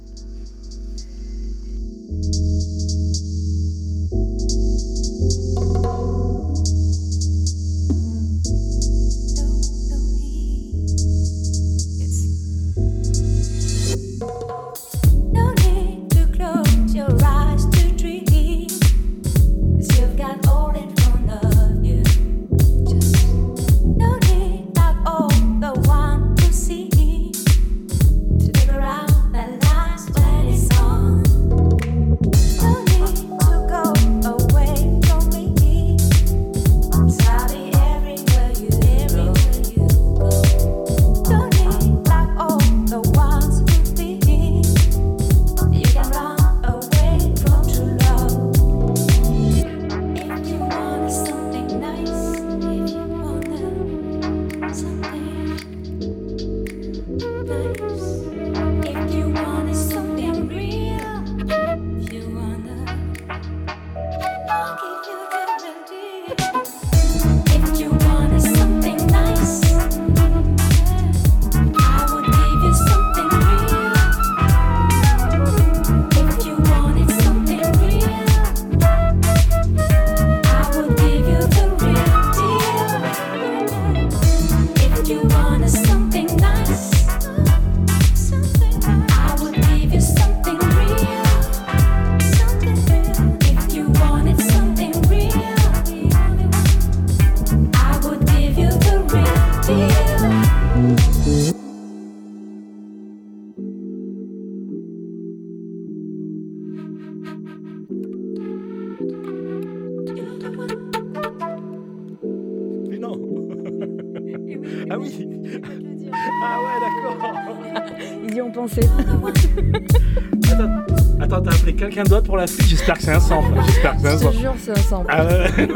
J'espère 122.88 122.96
que 123.00 123.04
c'est 123.04 123.12
un 123.12 123.20
sample. 123.20 123.54
J'espère 123.66 123.96
que 123.96 124.00
c'est 124.02 124.08
un 124.08 124.12
Je 124.12 124.16
te 124.18 124.24
sample. 124.24 124.38
jure, 124.38 124.54
c'est 124.64 124.72
un 124.72 124.76
sample. 124.76 125.08
Ah 125.10 125.26
ouais 125.26 125.68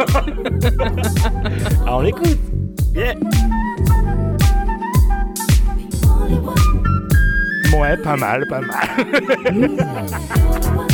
Alors 1.85 1.97
on 1.97 2.01
l'écoute 2.01 2.39
Yeah 2.95 3.15
Ouais, 7.77 7.97
pas 7.97 8.15
mal, 8.15 8.45
pas 8.47 8.61
mal. 8.61 8.77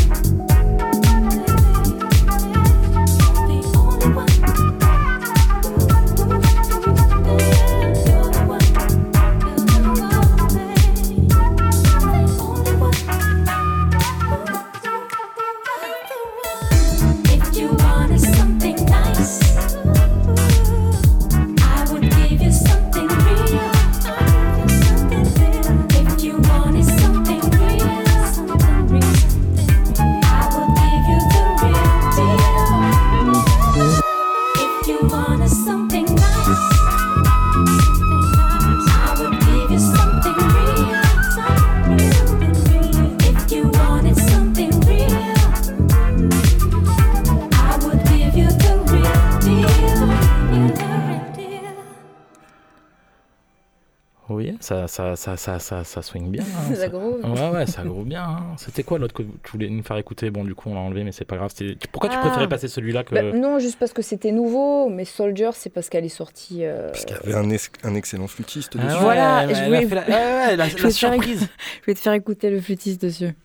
ça, 54.98 55.16
ça, 55.16 55.38
ça, 55.38 55.60
ça, 55.60 55.84
ça, 55.84 56.02
swing 56.02 56.32
bien. 56.32 56.42
hein, 56.44 56.74
Ça 56.76 56.88
groove. 56.88 57.22
Ouais, 57.24 57.50
ouais, 57.50 57.66
ça 57.68 57.84
groove 57.84 58.06
bien. 58.06 58.24
hein. 58.24 58.40
C'était 58.58 58.82
quoi 58.84 58.98
l'autre 58.98 59.14
que 59.14 59.22
tu 59.22 59.52
voulais 59.52 59.70
nous 59.70 59.84
faire 59.84 59.98
écouter? 59.98 60.30
Bon, 60.32 60.44
du 60.44 60.56
coup, 60.56 60.70
on 60.70 60.74
l'a 60.74 60.80
enlevé, 60.80 61.04
mais 61.04 61.12
c'est 61.12 61.26
pas 61.26 61.38
grave. 61.38 61.52
Pourquoi 61.92 62.10
tu 62.10 62.16
Ah. 62.18 62.22
préférais 62.22 62.48
passer 62.50 62.68
celui-là 62.68 63.04
que. 63.04 63.14
Bah, 63.14 63.22
non, 63.22 63.60
juste 63.60 63.78
parce 63.78 63.94
que 63.94 64.02
c'était 64.02 64.32
nouveau, 64.32 64.90
mais 64.90 65.06
Soldier, 65.06 65.52
c'est 65.54 65.70
parce 65.70 65.90
qu'elle 65.90 66.06
est 66.06 66.10
sortie. 66.10 66.66
euh, 66.66 66.88
Parce 66.90 67.06
qu'il 67.06 67.16
y 67.16 67.20
avait 67.20 67.36
un, 67.36 67.50
es- 67.52 67.70
un 67.84 67.94
excellent 67.96 68.28
flûtiste 68.28 68.76
Ah 68.80 68.86
dessus. 68.86 68.98
Voilà, 69.02 69.46
ouais, 69.48 69.54
je 69.56 69.64
voulais- 69.66 69.86
fait 69.88 69.96
la- 69.96 70.02
ouais, 70.08 70.10
ouais, 70.10 70.56
la- 70.56 70.68
Je 70.68 70.74
la 70.76 70.80
voulais 70.82 70.92
te 70.94 70.98
faire 70.98 71.14
écouter- 71.14 71.36
Je 71.82 71.86
vais 71.86 71.94
te 71.94 72.00
faire 72.00 72.14
écouter 72.14 72.50
le 72.50 72.60
flûtiste 72.60 73.02
dessus. 73.02 73.36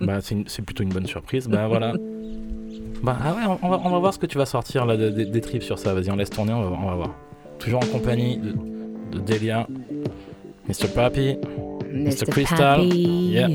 Bah, 0.00 0.18
c'est 0.20 0.34
une- 0.34 0.44
plutôt 0.44 0.82
une 0.82 0.88
bonne 0.92 1.06
surprise. 1.06 1.46
Bah, 1.48 1.68
voilà. 1.68 1.92
Bah, 3.02 3.16
ah 3.22 3.32
ouais, 3.34 3.56
on, 3.62 3.68
va, 3.68 3.80
on 3.84 3.90
va 3.90 3.98
voir 3.98 4.14
ce 4.14 4.18
que 4.18 4.26
tu 4.26 4.38
vas 4.38 4.46
sortir 4.46 4.86
là, 4.86 4.96
de- 4.96 5.10
de- 5.10 5.24
des 5.24 5.40
trips 5.40 5.62
sur 5.62 5.78
ça. 5.78 5.94
Vas-y, 5.94 6.10
on 6.10 6.16
laisse 6.16 6.30
tourner, 6.30 6.52
on 6.52 6.62
va, 6.68 6.76
on 6.82 6.86
va 6.88 6.94
voir. 6.94 7.14
Toujours 7.58 7.82
en 7.82 7.86
compagnie 7.86 8.38
de, 8.38 8.52
de 9.12 9.20
Delia, 9.20 9.66
Mr. 10.68 10.88
Papi, 10.88 11.36
Mr. 11.92 12.24
Crystal? 12.32 12.80
Yeah. 12.80 13.48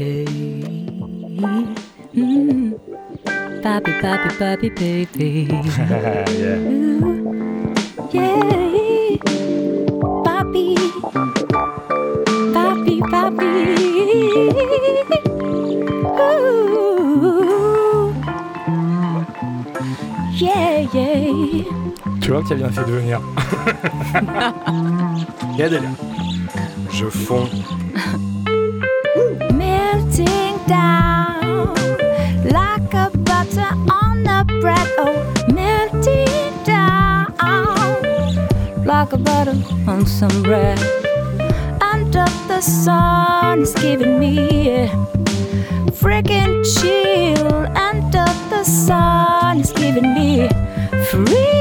Mm. 2.13 2.77
Papi, 3.63 3.91
papi, 4.01 4.29
papi, 4.39 4.69
baby. 4.77 5.49
yeah. 6.37 6.61
Yeah. 8.13 9.17
Papi. 10.21 10.67
Papi, 12.53 12.95
papi. 13.09 13.51
Ooh. 16.21 18.13
Yeah, 20.37 20.85
yeah. 20.93 21.65
Tu 22.21 22.31
vois 22.31 22.41
que 22.43 22.47
tu 22.47 22.53
as 22.53 22.55
bien 22.55 22.69
fait 22.69 22.85
de 22.85 22.91
venir. 22.93 23.19
Delia. 25.57 25.81
Je 26.99 27.09
fonds. 27.09 27.49
melting 29.53 30.57
down 30.67 31.73
like 32.43 32.93
a 32.93 33.09
butter 33.19 33.71
on 34.03 34.23
the 34.23 34.43
bread. 34.59 34.85
Oh, 34.97 35.13
melting 35.53 36.63
down 36.65 37.33
like 38.85 39.13
a 39.13 39.17
butter 39.17 39.55
on 39.87 40.05
some 40.05 40.43
bread. 40.43 40.77
Under 41.81 42.25
the 42.49 42.59
sun 42.59 43.61
is 43.61 43.73
giving 43.75 44.19
me 44.19 44.69
a 44.69 44.89
freaking 46.01 46.65
chill. 46.75 47.65
Under 47.77 48.25
the 48.49 48.65
sun 48.65 49.61
is 49.61 49.71
giving 49.71 50.13
me 50.13 50.49
free 51.09 51.58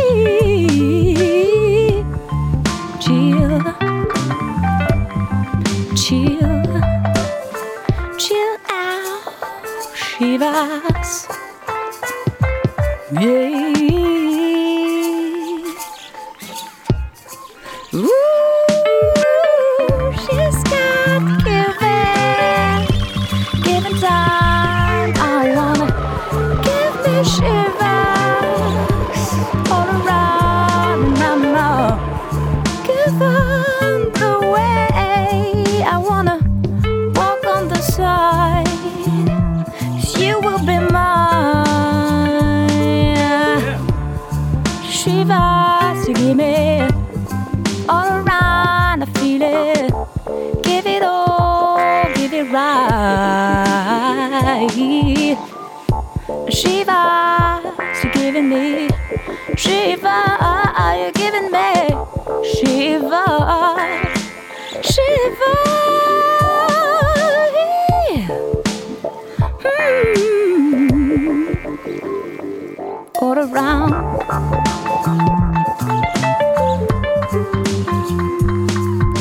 All 73.20 73.36
around. 73.36 73.94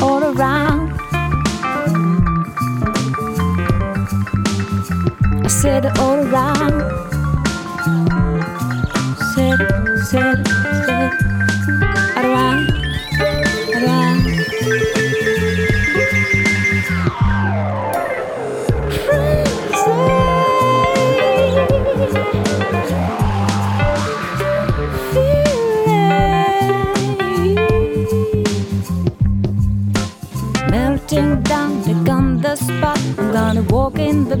All 0.00 0.22
around. 0.22 0.92
I 5.44 5.48
said 5.48 5.86
all 5.98 6.18
around. 6.28 7.07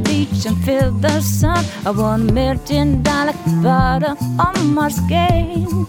beach 0.02 0.46
and 0.46 0.56
feel 0.64 0.90
the 0.90 1.20
sun. 1.20 1.64
I 1.86 1.90
wanna 1.90 2.32
melt 2.32 2.70
in 2.70 3.02
down 3.02 3.26
like 3.26 3.44
butter 3.62 4.14
on 4.38 4.74
my 4.74 4.88
skin. 4.88 5.86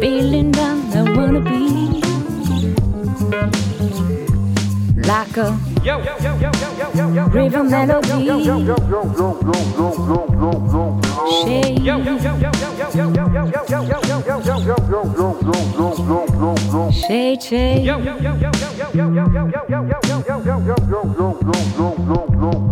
Feeling 0.00 0.50
down, 0.52 0.78
I 0.94 1.02
wanna 1.16 1.40
be 1.40 1.86
like 5.06 5.36
a 5.36 5.56
yo, 5.84 5.98
yo, 6.02 6.16
yo, 6.20 6.36
yo, 6.40 6.50
yo, 6.60 6.80
yo, 6.94 7.14
yo, 7.14 7.26
river 7.28 7.62
melody. 7.62 8.26
Shade. 11.42 11.76
Shade, 17.06 17.42
shade. 17.42 17.86
Jeté 21.46 22.65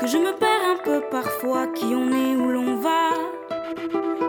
que 0.00 0.06
je 0.06 0.16
me 0.16 0.32
perds 0.32 0.64
un 0.74 0.78
peu 0.82 1.02
parfois 1.10 1.66
qui 1.66 1.84
on 1.84 2.08
est 2.08 2.34
où 2.34 2.48
l'on 2.48 2.76
va. 2.76 3.10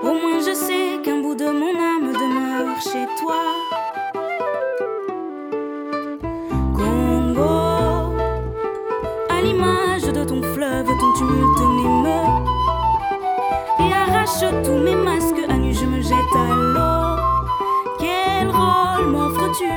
Au 0.04 0.14
moins 0.14 0.40
je 0.40 0.54
sais 0.54 1.00
qu'un 1.04 1.22
bout 1.22 1.36
de 1.36 1.46
mon 1.46 1.76
âme 1.94 2.12
demeure 2.12 2.82
chez 2.82 3.08
toi. 3.20 3.42
Congo, 6.76 8.14
à 9.30 9.42
l'image 9.42 10.04
de 10.04 10.24
ton 10.26 10.42
fleuve, 10.54 10.88
ton 10.88 11.14
tumulte 11.18 11.60
m'émeut 11.78 12.32
et 13.80 13.94
arrache 13.94 14.44
tous 14.66 14.80
mes 14.86 14.96
masques. 14.96 15.46
À 15.48 15.54
nu, 15.54 15.74
je 15.74 15.86
me 15.86 16.02
jette 16.02 16.36
à 16.36 16.48
l'eau. 16.54 17.18
Quel 18.00 18.50
rôle 18.50 19.06
m'offres-tu? 19.12 19.72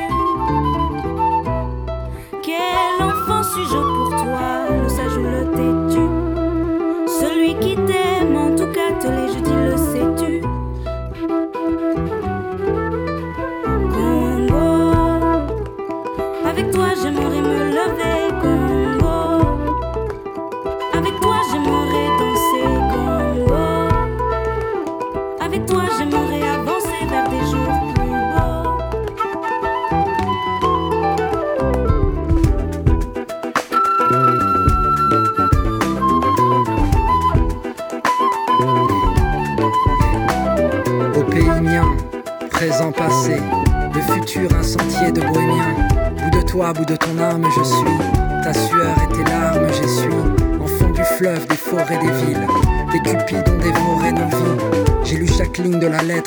Quel 2.42 2.96
enfant 3.00 3.42
suis-je 3.42 3.93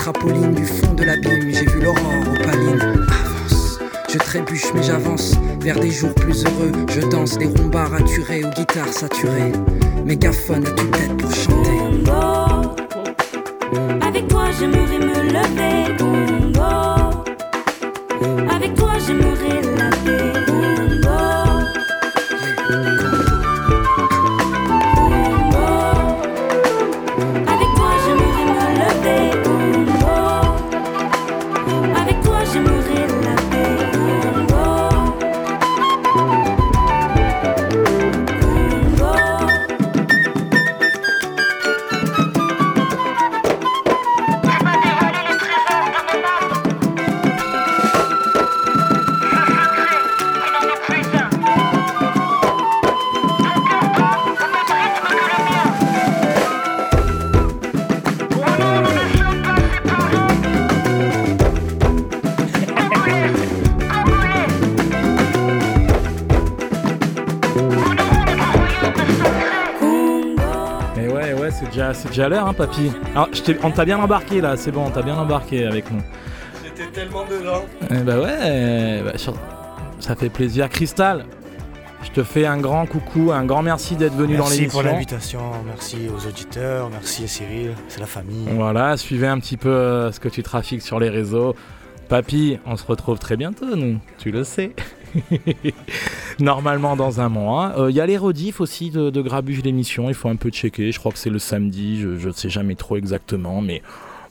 apolline 0.08 0.54
du 0.54 0.66
fond 0.66 0.94
de 0.94 1.04
l'abîme. 1.04 1.50
J'ai 1.50 1.66
vu 1.66 1.82
l'aurore 1.82 2.24
opaline. 2.32 2.82
Avance, 3.10 3.80
je 4.10 4.18
trébuche, 4.18 4.74
mais 4.74 4.84
j'avance 4.84 5.36
vers 5.62 5.80
des 5.80 5.92
jours 5.92 6.14
plus 6.14 6.46
heureux. 6.46 6.72
Je 6.90 7.02
danse 7.08 7.38
des 7.38 7.48
rumba 7.48 7.86
raturés 7.86 8.44
aux 8.44 8.50
guitares 8.50 8.92
saturées. 8.92 9.52
Mégaphone 10.06 10.66
à 10.66 10.72
toute 10.72 10.92
tête 10.92 11.18
pour 11.18 11.34
chanter. 11.34 11.80
Avec 14.02 14.28
toi, 14.28 14.46
j'aimerais 14.58 15.00
me 15.00 15.22
lever, 15.34 15.67
déjà, 72.18 72.30
déjà 72.30 72.30
l'heure, 72.30 72.48
hein, 72.48 72.54
papy. 72.54 72.92
Alors, 73.14 73.30
je 73.32 73.54
on 73.64 73.72
t'a 73.72 73.86
bien 73.86 74.00
embarqué 74.00 74.42
là, 74.42 74.58
c'est 74.58 74.72
bon, 74.72 74.86
on 74.88 74.90
t'a 74.92 75.02
bien 75.02 75.16
embarqué 75.16 75.66
avec 75.66 75.92
nous. 75.92 76.02
J'étais 76.64 76.90
tellement 76.92 77.26
dedans. 77.26 77.64
Eh 77.90 78.04
bah 78.04 78.20
ouais, 78.20 79.02
bah, 79.04 79.18
sur- 79.18 79.36
ça 80.00 80.16
fait 80.16 80.30
plaisir. 80.30 80.70
Cristal, 80.70 81.26
je 82.04 82.10
te 82.12 82.24
fais 82.24 82.46
un 82.46 82.58
grand 82.58 82.86
coucou, 82.86 83.32
un 83.32 83.46
grand 83.46 83.62
merci 83.62 83.96
d'être 83.96 84.16
venu 84.16 84.36
dans 84.38 84.44
Merci 84.44 84.60
l'émission. 84.60 84.82
pour 84.82 84.90
l'invitation, 84.90 85.40
merci 85.66 86.08
aux 86.10 86.28
auditeurs, 86.28 86.90
merci 86.92 87.24
à 87.24 87.28
Cyril, 87.28 87.72
c'est 87.88 88.00
la 88.00 88.06
famille. 88.06 88.48
Voilà, 88.52 88.98
suivez 88.98 89.28
un 89.28 89.40
petit 89.40 89.58
peu 89.58 89.70
euh, 89.70 90.12
ce 90.12 90.20
que 90.20 90.30
tu 90.30 90.44
trafiques 90.44 90.82
sur 90.82 91.00
les 91.00 91.10
réseaux. 91.10 91.56
Papy, 92.10 92.58
on 92.66 92.78
se 92.78 92.86
retrouve 92.86 93.20
très 93.20 93.36
bientôt, 93.38 93.76
nous, 93.76 94.00
tu 94.18 94.32
le 94.32 94.44
sais. 94.44 94.72
Normalement 96.40 96.96
dans 96.96 97.20
un 97.22 97.30
mois. 97.30 97.76
Il 97.90 97.96
y 97.96 98.02
a 98.02 98.06
les 98.06 98.18
rediffs 98.18 98.62
aussi 98.62 98.90
de, 98.90 99.10
de 99.10 99.22
Grabuge 99.22 99.64
l'émission, 99.64 100.10
il 100.10 100.16
faut 100.16 100.30
un 100.30 100.36
peu 100.36 100.50
checker. 100.50 100.92
Je 100.92 101.00
crois 101.00 101.12
que 101.12 101.18
c'est 101.18 101.30
le 101.30 101.40
samedi, 101.40 102.00
je 102.00 102.28
ne 102.28 102.34
sais 102.34 102.50
jamais 102.50 102.76
trop 102.76 102.98
exactement, 102.98 103.62
mais 103.62 103.82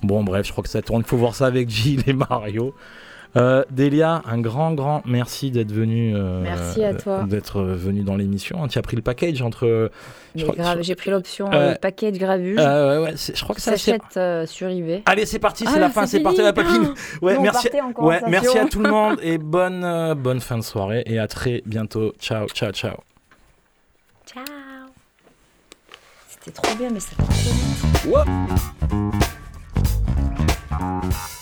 bon, 0.02 0.22
bref, 0.22 0.46
je 0.46 0.52
crois 0.52 0.62
que 0.62 0.70
ça 0.70 0.82
tourne. 0.82 1.02
Il 1.04 1.09
faut 1.09 1.16
voir 1.16 1.34
ça 1.34 1.46
avec 1.46 1.68
Gilles 1.68 2.04
et 2.07 2.12
Mario. 2.12 2.74
Euh, 3.37 3.64
Delia, 3.70 4.22
un 4.24 4.39
grand, 4.39 4.72
grand 4.72 5.03
merci 5.05 5.51
d'être 5.51 5.70
venu. 5.72 6.14
euh, 6.16 6.41
Merci 6.43 6.82
à 6.84 6.95
toi. 6.95 7.24
D'être 7.24 7.61
venu 7.62 8.03
dans 8.03 8.16
l'émission. 8.16 8.66
Tu 8.68 8.78
as 8.78 8.82
pris 8.82 8.97
le 8.97 9.03
package 9.03 9.43
entre. 9.43 9.91
Grave, 10.34 10.78
j'ai 10.82 10.95
pris 10.95 11.11
l'option 11.11 11.51
Euh, 11.53 11.74
euh, 11.74 12.11
gravuge. 12.12 12.59
euh, 12.59 13.03
ouais, 13.05 13.14
je 13.16 13.43
crois 13.43 13.55
que 13.55 13.61
ça, 13.61 13.72
s'achète 13.72 14.01
euh, 14.16 14.47
sur 14.47 14.68
eBay. 14.68 15.03
Allez, 15.07 15.26
c'est 15.26 15.39
parti, 15.39 15.64
c'est 15.66 15.76
Ah, 15.76 15.80
la 15.80 15.91
fin, 15.91 16.07
c'est 16.07 16.20
parti 16.20 16.41
la 16.41 16.53
papine. 16.53 16.95
Ouais, 17.20 17.39
merci, 17.39 17.68
ouais, 17.99 18.20
merci 18.28 18.59
à 18.59 18.64
tout 18.66 18.80
le 18.80 18.91
monde 18.91 19.18
et 19.22 19.39
bonne, 19.39 19.84
euh, 19.84 20.14
bonne 20.14 20.41
fin 20.41 20.57
de 20.59 20.62
soirée 20.62 21.03
et 21.07 21.18
à 21.18 21.26
très 21.26 21.62
bientôt. 21.66 22.12
Ciao, 22.18 22.47
ciao, 22.49 22.72
ciao. 22.72 22.97
Ciao. 24.26 24.45
C'était 26.28 26.51
trop 26.53 26.74
bien, 26.76 26.91
mais 26.91 27.01
ça 27.01 27.11
fait 27.16 28.11
trop. 30.70 31.36